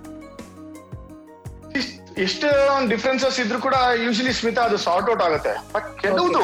[2.26, 2.48] ಎಷ್ಟು
[2.94, 3.76] ಡಿಫ್ರೆನ್ಸಸ್ ಇದ್ರು ಕೂಡ
[4.06, 5.54] ಯೂಶಲಿ ಸ್ಮಿತಾ ಅದು ಸಾರ್ಟ್ ಔಟ್ ಆಗುತ್ತೆ.
[5.76, 6.44] ಬಟ್ ಕೆಲವುದು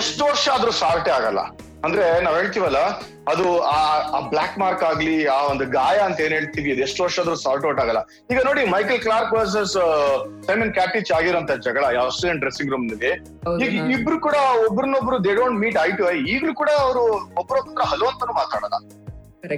[0.00, 1.40] ಎಷ್ಟು ವರ್ಷ ಆದ್ರೂ ಸಾರ್ಟೆ ಆಗಲ್ಲ.
[1.86, 2.78] ಅಂದ್ರೆ ನಾವ್ ಹೇಳ್ತೀವಲ್ಲ
[3.32, 7.34] ಅದು ಆ ಬ್ಲಾಕ್ ಮಾರ್ಕ್ ಆಗ್ಲಿ ಆ ಒಂದು ಗಾಯ ಅಂತ ಏನ್ ಹೇಳ್ತೀವಿ ಅದು ಎಷ್ಟು ವರ್ಷ ಆದ್ರೂ
[7.44, 8.00] ಸಾರ್ಟ್ ಔಟ್ ಆಗಲ್ಲ.
[8.32, 9.74] ಈಗ ನೋಡಿ Michael Clarke versus
[10.46, 13.10] Simon Katich ಆಗಿರೋಂತ ಜಗಳ ಆಸ್ಟ್ರೇಲಿಯನ್ ಡ್ರೆಸ್ಸಿಂಗ್ ರೂಮ್ನಲ್ಲಿ.
[13.64, 13.72] ಈಗ.
[13.96, 14.36] ಇಬ್ರು ಕೂಡ
[14.66, 17.04] ಒಬ್ರನ್ನೊಬ್ರು they don't meet eye to eye ಈಗ್ಲೂ ಕೂಡ ಅವರು
[17.42, 18.78] ಒಬ್ರೊಬ್ರ ಹಲೋ ಅಂತಾನು ಮಾತಾಡಲ್ಲ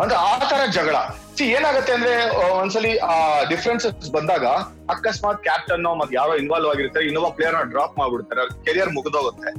[0.02, 0.96] ಅಂದ್ರೆ ಆ ತರ ಜಗಳ.
[1.36, 2.14] ಸಿ ಏನಾಗತ್ತೆ ಅಂದ್ರೆ
[2.60, 3.14] ಒಂದ್ಸಲಿ ಆ
[3.52, 4.46] ಡಿಫ್ರೆನ್ಸಸ್ ಬಂದಾಗ
[4.94, 9.50] ಅಕಸ್ಮಾತ್ ಕ್ಯಾಪ್ಟನ್ ಮತ್ ಯಾರೋ ಇನ್ವಾಲ್ವ್ ಆಗಿರ್ತಾರೆ ಇನ್ನೊಬ್ಬ ಪ್ಲೇಯರ್ ಡ್ರಾಪ್ ಮಾಡ್ಬಿಡ್ತಾರೆ ಕೆರಿಯರ್ ಮುಗಿದೋಗುತ್ತೆ.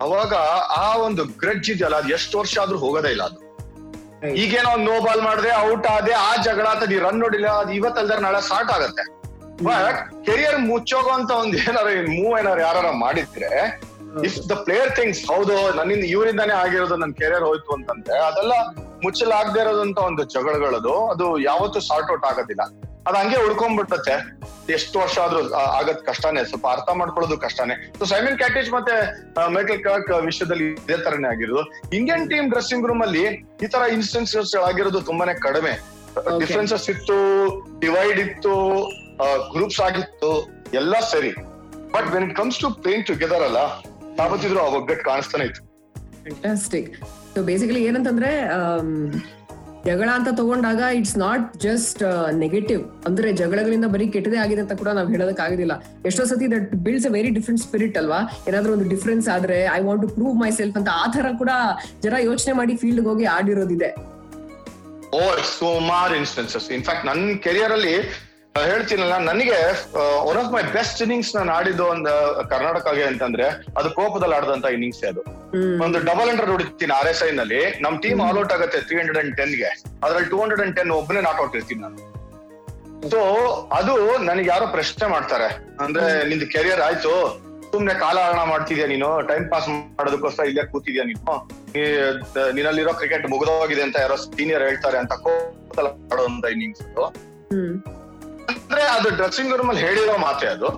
[0.00, 0.34] ಅವಾಗ
[0.76, 3.38] ಆ ಒಂದು ಗ್ರಡ್ಜ್ ಇದೆಯಲ್ಲ ಅದು ಎಷ್ಟು ವರ್ಷ ಆದ್ರೂ ಹೋಗೋದೇ ಇಲ್ಲ ಅದು.
[4.34, 8.42] ಈಗೇನೋ ಒಂದ್ ನೋ ಬಾಲ್ ಮಾಡಿದ್ರೆ ಔಟ್ ಆದ್ರೆ ಆ ಜಗಳ ತದಿ ರನ್ ನೋಡಿಲ್ಲ ಅದು ಇವತ್ತಲ್ದಾರ ನಾಳೆ
[8.42, 9.04] ಸ್ಟಾರ್ಟ್ ಆಗತ್ತೆ.
[9.64, 13.50] ಬಟ್ ಕೆರಿಯರ್ ಮುಚ್ಚೋಗುವಂತ ಒಂದ್ ಏನಾರ ಮೂವ್ ಏನಾರ ಯಾರ ಮಾಡಿದ್ರೆ
[14.24, 18.52] ಇಫ್ ದ ಪ್ಲೇಯರ್ ಥಿಂಗ್ಸ್ ಹೌದು ನನ್ನಿಂದ ಇವರಿಂದಾನೇ ಆಗಿರೋದು ನನ್ ಕೆರಿಯರ್ ಹೋಯ್ತು ಅಂತಂದ್ರೆ ಅದೆಲ್ಲ
[19.04, 22.62] ಮುಚ್ಚಲಾಗದೆ ಇರೋದಂತ ಒಂದು ಜಗಳಗಳದು ಅದು ಯಾವತ್ತೂ ಸಾರ್ಟ್ ಔಟ್ ಆಗೋದಿಲ್ಲ.
[23.06, 24.14] ಅದ್ ಹಂಗೆ ಉಳ್ಕೊಂಡ್ಬಿಟ್ಟತ್ತೆ
[24.74, 25.38] ಎಷ್ಟು ವರ್ಷ ಆದ್ರೂ
[25.78, 27.74] ಆಗದ್ ಕಷ್ಟನೇ ಸ್ವಲ್ಪ ಅರ್ಥ ಮಾಡ್ಕೊಳ್ಳೋದು ಕಷ್ಟನೇ.
[27.98, 28.94] ಸೊ ಸೈಮನ್ ಕ್ಯಾಟೇಜ್ ಮತ್ತೆ
[29.56, 31.62] ಮೈಕಲ್ ಕ್ರಾಕ್ ವಿಷಯದಲ್ಲಿ ಇದೇ ತರನೇ ಆಗಿರೋದು.
[31.98, 33.24] ಇಂಡಿಯನ್ ಟೀಮ್ ಡ್ರೆಸ್ಸಿಂಗ್ ರೂಮ್ ಅಲ್ಲಿ
[33.64, 35.72] ಈ ತರ ಇನ್ಸ್ಟೆನ್ಸಸ್ ಆಗಿರೋದು ತುಂಬಾನೇ ಕಡಿಮೆ.
[36.42, 37.18] ಡಿಫ್ರೆನ್ಸಸ್ ಇತ್ತು
[37.84, 38.54] ಡಿವೈಡ್ ಇತ್ತು
[39.56, 40.30] ಗ್ರೂಪ್ಸ್ ಆಗಿತ್ತು
[40.80, 41.32] ಎಲ್ಲ ಸರಿ.
[41.94, 43.60] But when it comes to playing together ಅಲ್ಲ
[44.20, 45.62] ಯಾವತ್ತಿದ್ರು ಆ ಒಗ್ಗಟ್ಟು ಕಾಣಿಸ್ತಾನೆ ಇತ್ತು.
[47.34, 48.30] ಸೊ ಬೇಸಿಕಲಿ ಏನಂತಂದ್ರೆ
[49.86, 52.02] ಜಗಳ ಅಂತ ತಗೊಂಡಾಗ ಇಟ್ಸ್ ನಾಟ್ ಜಸ್ಟ್
[52.42, 55.74] ನೆಗೆಟಿವ್ ಅಂದ್ರೆ ಜಗಳಗಳಿಂದ ಬರೀ ಕೆಟ್ಟದೇ ಆಗಿದೆ ಅಂತ ಕೂಡ ನಾವು ಹೇಳೋದಕ್ಕೆ ಆಗೋದಿಲ್ಲ
[56.06, 58.20] ಎಷ್ಟೋ ಸತಿ that builds a very different spirit ಅಲ್ವಾ?
[58.48, 61.52] ಏನಾದ್ರೂ ಒಂದು ಡಿಫ್ರೆನ್ಸ್ ಆದ್ರೆ I want to prove myself ಅಂತ ಆ ತರ ಕೂಡ
[62.04, 63.90] ಜನ ಯೋಚನೆ ಮಾಡಿ ಫೀಲ್ಡ್ ಹೋಗಿ ಆಡಿರೋದಿದೆ.
[65.14, 65.22] ಓ
[65.58, 67.96] ಸುಮಾರು ಇನ್ಸ್ಟೆನ್ಸಸ್ ಇನ್ಫ್ಯಾಕ್ಟ್ ನನ್ನ ಕೆರಿಯರ್ ಅಲ್ಲಿ
[68.60, 69.58] ಹೇಳ್ತೀನಲ್ಲ ನನಗೆ
[70.30, 72.12] one of my best innings ನಾನು ಆಡಿದ್ದು ಒಂದು
[72.52, 73.46] ಕರ್ನಾಟಕಗೆ ಅಂತಂದ್ರೆ
[73.78, 75.22] ಅದು ಕೋಪದಲ್ಲಿ ಆಡದಂತ ಇನ್ನಿಂಗ್ಸ್ ಅದು.
[75.84, 77.60] ಒಂದು ಡಬಲ್ ಹಂಡ್ರೆಡ್ ಹೊಡಿತೀನಿ ಆರ್ ಎಸ್ ಐ ನಲ್ಲಿ.
[77.84, 79.70] ನಮ್ ಟೀಮ್ ಆಲ್ ಔಟ್ ಆಗುತ್ತೆ ತ್ರೀ ಹಂಡ್ರೆಡ್ ಅಂಡ್ ಟೆನ್ಗೆ.
[80.04, 81.98] ಅದ್ರಲ್ಲಿ ಟೂ ಹಂಡ್ರೆಡ್ ಅಂಡ್ ಟೆನ್ ಒಬ್ಬನೇ ನಾಟ್ ಔಟ್ ಇರ್ತೀನಿ ನಾನು.
[83.12, 83.20] ಸೊ
[83.78, 83.94] ಅದು
[84.28, 85.48] ನನಗೆ ಯಾರೋ ಪ್ರಶ್ನೆ ಮಾಡ್ತಾರೆ.
[85.84, 87.14] ಅಂದ್ರೆ ನಿಂದು ಕೆರಿಯರ್ ಆಯ್ತು.
[87.72, 89.08] ಸುಮ್ನೆ ಕಾಲ ಹರಣ ಮಾಡ್ತಿದ್ಯಾ ನೀನು?
[89.30, 91.36] ಟೈಮ್ ಪಾಸ್ ಮಾಡೋದಕ್ಕೋಸ್ಕರ ಇಲ್ಲೇ ಕೂತಿದ್ಯಾ ನೀನು?
[92.56, 96.82] ನಿನ್ನಲ್ಲಿರೋ ಕ್ರಿಕೆಟ್ ಮುಗಿದೋಗಿದೆ ಅಂತ ಯಾರೋ ಸೀನಿಯರ್ ಹೇಳ್ತಾರೆ ಅಂತ ಕೋಪದಲ್ಲಿ ಆಡೋಂತ ಇನ್ನಿಂಗ್ಸ್
[98.72, 100.68] ಅಂದ್ರೆ ಅದು ಡ್ರೆಸ್ಸಿಂಗ್ ರೂಮ್ ಅಲ್ಲಿ ಹೇಳಿರೋ ಮಾತೆ ಅದು.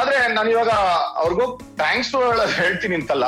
[0.00, 0.70] ಆದ್ರೆ ನಾನು ಇವಾಗ
[1.22, 2.12] ಅವ್ರಿಗೂ ಥ್ಯಾಂಕ್ಸ್
[2.60, 3.24] ಹೇಳ್ತೀನಿ ಅಂತಲ್ಲ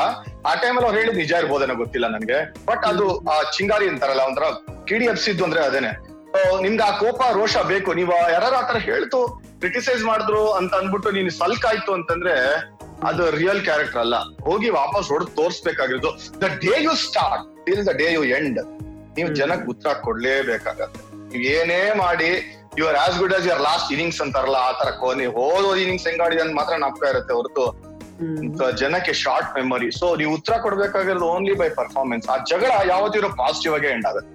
[0.46, 2.38] ಆ ಟೈಮಲ್ಲಿ ಅವ್ರು ಹೇಳಿದ್ ನಿಜ ಇರ್ಬೋದೇನೋ ಗೊತ್ತಿಲ್ಲ ನನ್ಗೆ.
[2.66, 4.46] ಬಟ್ ಅದು ಆ ಚಿಂಗಾರಿ ಅಂತಾರಲ್ಲ ಒಂಥರ
[4.84, 5.90] ಕಿಡಿ ಹಬ್ಸಿದ್ದು ಅಂದ್ರೆ ಅದೇನೆ.
[6.62, 7.94] ನಿಮ್ಗೆ ಆ ಕೋಪ ರೋಷ ಬೇಕು.
[7.94, 9.20] ನೀವು ಯಾರು ಆತರ ಹೇಳ್ತು
[9.58, 12.34] ಕ್ರಿಟಿಸೈಸ್ ಮಾಡಿದ್ರು ಅಂತ ಅಂದ್ಬಿಟ್ಟು ನೀನ್ ಸಲ್ಕ್ ಆಯ್ತು ಅಂತಂದ್ರೆ
[13.08, 14.16] ಅದು ರಿಯಲ್ ಕ್ಯಾರೆಕ್ಟರ್ ಅಲ್ಲ.
[14.16, 16.12] ಹೋಗಿ ವಾಪಸ್ ಹೊಡೆದು ತೋರ್ಸ್ಬೇಕಾಗಿರೋದು.
[16.40, 18.60] The day you start till the day you end
[19.16, 21.00] ನೀವು ಜನಕ್ಕೆ ಉತ್ತರ ಕೊಡ್ಲೇಬೇಕಾಗತ್ತೆ.
[21.28, 22.30] ನೀವ್ ಏನೇ ಮಾಡಿ
[22.78, 26.42] you are as good as your last innings ಅಂತಾರಲ್ಲ ಆ ತರ ಕೊನೆ ಹೋದ ಇನ್ನಿಂಗ್ಸ್ ಹೆಂಗಾಡಿದೆ
[26.44, 27.66] ಅಂತ ಮಾತ್ರ ನಾಪ್ಕ ಇರುತ್ತೆ ಹೊರತು.
[28.80, 33.88] ಜನಕ್ಕೆ ಶಾರ್ಟ್ ಮೆಮೊರಿ ಸೊ ನೀವು ಉತ್ತರ ಕೊಡ್ಬೇಕಾಗಿರೋದು ಓನ್ಲಿ ಬೈ ಪರ್ಫಾರ್ಮೆನ್ಸ್ ಆ ಜಗಳ ಯಾವತ್ತಿರೋ ಪಾಸಿಟಿವ್ ಆಗಿ
[33.94, 34.32] ಎಂಡ್ ಆಗುತ್ತೆ.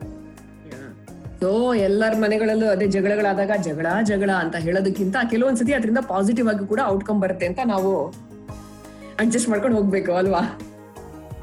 [1.42, 1.50] ಸೊ
[1.88, 7.46] ಎಲ್ಲರ ಮನೆಗಳಲ್ಲೂ ಅದೇ ಜಗಳಗಳಾದಾಗ ಜಗಳ ಜಗಳ ಅಂತ ಹೇಳೋದಕ್ಕಿಂತ ಕೆಲವೊಂದ್ಸತಿ ಅದರಿಂದ ಪಾಸಿಟಿವ್ ಆಗಿ ಕೂಡ ಔಟ್ಕಮ್ ಬರುತ್ತೆ
[7.52, 7.92] ಅಂತ ನಾವು
[9.24, 10.42] ಅಡ್ಜಸ್ಟ್ ಮಾಡ್ಕೊಂಡು ಹೋಗ್ಬೇಕು ಅಲ್ವಾ?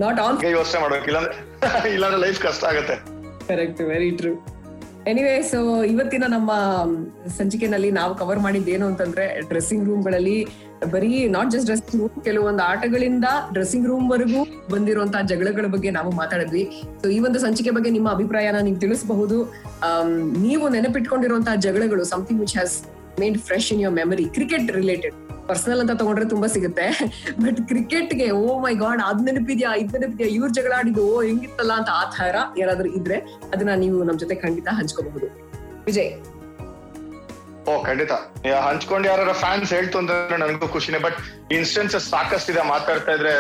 [0.05, 1.35] ನಾಟ್ ಆಲ್ ಯೋಚನೆ ಮಾಡ್ಬೇಕು ಇಲ್ಲಾಂದ್ರೆ
[1.97, 2.97] ಇಲ್ಲಾಂದ್ರೆ ಲೈಫ್ ಕಷ್ಟ ಆಗುತ್ತೆ.
[3.49, 4.33] Correct very true
[5.07, 6.53] anyway so ಇವತ್ತಿನ ನಮ್ಮ
[7.39, 10.47] ಸಂಚಿಕೆನಲ್ಲಿ ನಾವು ಕವರ್ ಮಾಡಿದ್ದೇನು ಅಂತಂದ್ರೆ ಡ್ರೆಸ್ಸಿಂಗ್ ರೂಮ್ಗಳಲ್ಲಿ
[10.93, 14.41] ಬರೀ ನಾಟ್ ಜಸ್ಟ್ ಡ್ರೆಸ್ಸಿಂಗ್ ರೂಮ್ ಕೆಲವೊಂದು ಆಟಗಳಿಂದ ಡ್ರೆಸ್ಸಿಂಗ್ ರೂಮ್ ವರೆಗೂ
[14.71, 16.83] ಬಂದಿರುವಂತಹ ಜಗಳಗಳ ಬಗ್ಗೆ ನಾವು ಮಾತಾಡಿದ್ವಿ.
[17.03, 19.39] ಸೊ ಈ ಒಂದು ಸಂಚಿಕೆ ಬಗ್ಗೆ ನಿಮ್ಮ ಅಭಿಪ್ರಾಯನ ನೀವು ತಿಳಿಸಬಹುದು.
[20.43, 22.77] ನೀವು ನೆನಪಿಟ್ಕೊಂಡಿರುವಂತಹ ಜಗಳಗಳು something which has
[23.21, 25.17] made fresh in your memory cricket related
[25.49, 26.87] personal ಅಂತ ತಗೊಂಡ್ರೆ ತುಂಬಾ ಸಿಗುತ್ತೆ.
[27.43, 31.91] ಬಟ್ ಕ್ರಿಕೆಟ್ಗೆ ಓ ಮೈ ಗಾಡ್ ಅದ್ ನೆನಪಿದ್ಯಾ ಇದ್ ನೆನಪಿದ್ಯಾ ಇವ್ರ ಜಗಳ ಆಡಿದ್ದು ಓ ಹೆಂಗಿತ್ತಲ್ಲ ಅಂತ
[31.93, 33.19] ಆ ಥರ ಯಾರಾದ್ರೂ ಇದ್ರೆ
[33.53, 35.29] ಅದನ್ನ ನೀವು ನಮ್ ಜೊತೆ ಖಂಡಿತ ಹಂಚ್ಕೋಬಹುದು.
[35.85, 36.11] ವಿಜಯ್.
[37.71, 38.13] ಓ ಖಂಡಿತ.
[38.69, 40.99] ಹಂಚ್ಕೊಂಡು ಯಾರ ಫ್ಯಾನ್ಸ್ ಹೇಳ್ತು ಅಂದ್ರೆ ನನಗೂ ಖುಷಿನೇ.
[40.99, 41.19] ಬಟ್
[41.53, 43.35] ಇನ್ಸ್ಟೆನ್ಸಸ್ ಸಾಕಷ್ಟಿದೆ ಮಾತಾಡ್ತಾ ಇದ್ರೆ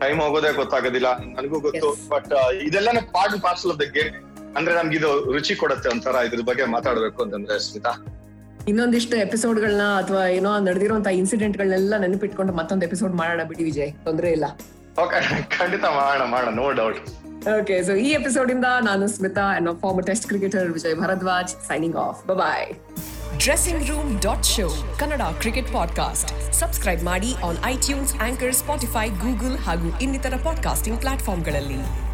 [0.00, 1.18] ಟೈಮ್ ಹೋಗೋದೇ ಗೊತ್ತಾಗೋದಿಲ್ಲ.
[1.18, 2.08] ನನಗೂ ಗೊತ್ತು.
[2.08, 2.32] ಬಟ್
[2.68, 4.14] ಇದೆಲ್ಲ part parcel of the game
[4.56, 7.92] ಅಂದ್ರೆ ನಮ್ಗೆ ಇದು ರುಚಿ ಕೊಡುತ್ತೆ ಒಂಥರ ಇದ್ರ ಬಗ್ಗೆ ಮಾತಾಡ್ಬೇಕು ಅಂತಂದ್ರೆ ಸ್ಮಿತಾ.
[8.68, 13.92] ಇನ್ನೊಂದಿಷ್ಟು ಎಪಿಸೋಡ್ಗಳನ್ನ ಅಥವಾ ಏನೋ ನಡೆದಿರುವಂತಹ ಇನ್ಸಿಡೆಂಟ್ ಗಳನ್ನೆಲ್ಲ ನೆನಪಿಟ್ಕೊಂಡು ಮತ್ತೊಂದು ಎಪಿಸೋಡ್ ಮಾಡೋಣ ಬಿಡಿ ವಿಜಯ್.
[14.04, 14.44] ತೊಂದ್ರೆ ಇಲ್ಲ.
[15.02, 15.18] ಓಕೆ
[15.58, 17.00] ಖಂಡಿತ ಮಾಡೋಣ ಮಾಡೋಣ ನೋ ಡೌಟ್
[17.60, 22.26] ಓಕೆ ಸೊ ಈ ಎಪಿಸೋಡ್ ಇಂದ ನಾನು Smitha and former test cricketer Vijay Bharadwaj signing off
[22.26, 22.66] by
[23.38, 29.98] dressing room dot show Kannada cricket podcast subscribe ಮಾಡಿ on iTunes anchor Spotify Google ಹಾಗೂ
[30.00, 32.07] ಇನ್ನಿತರ ಪಾಡ್ಕಾಸ್ಟಿಂಗ್ ಪ್ಲಾಟ್ಫಾರ್ಮ್ಗಳಲ್ಲಿ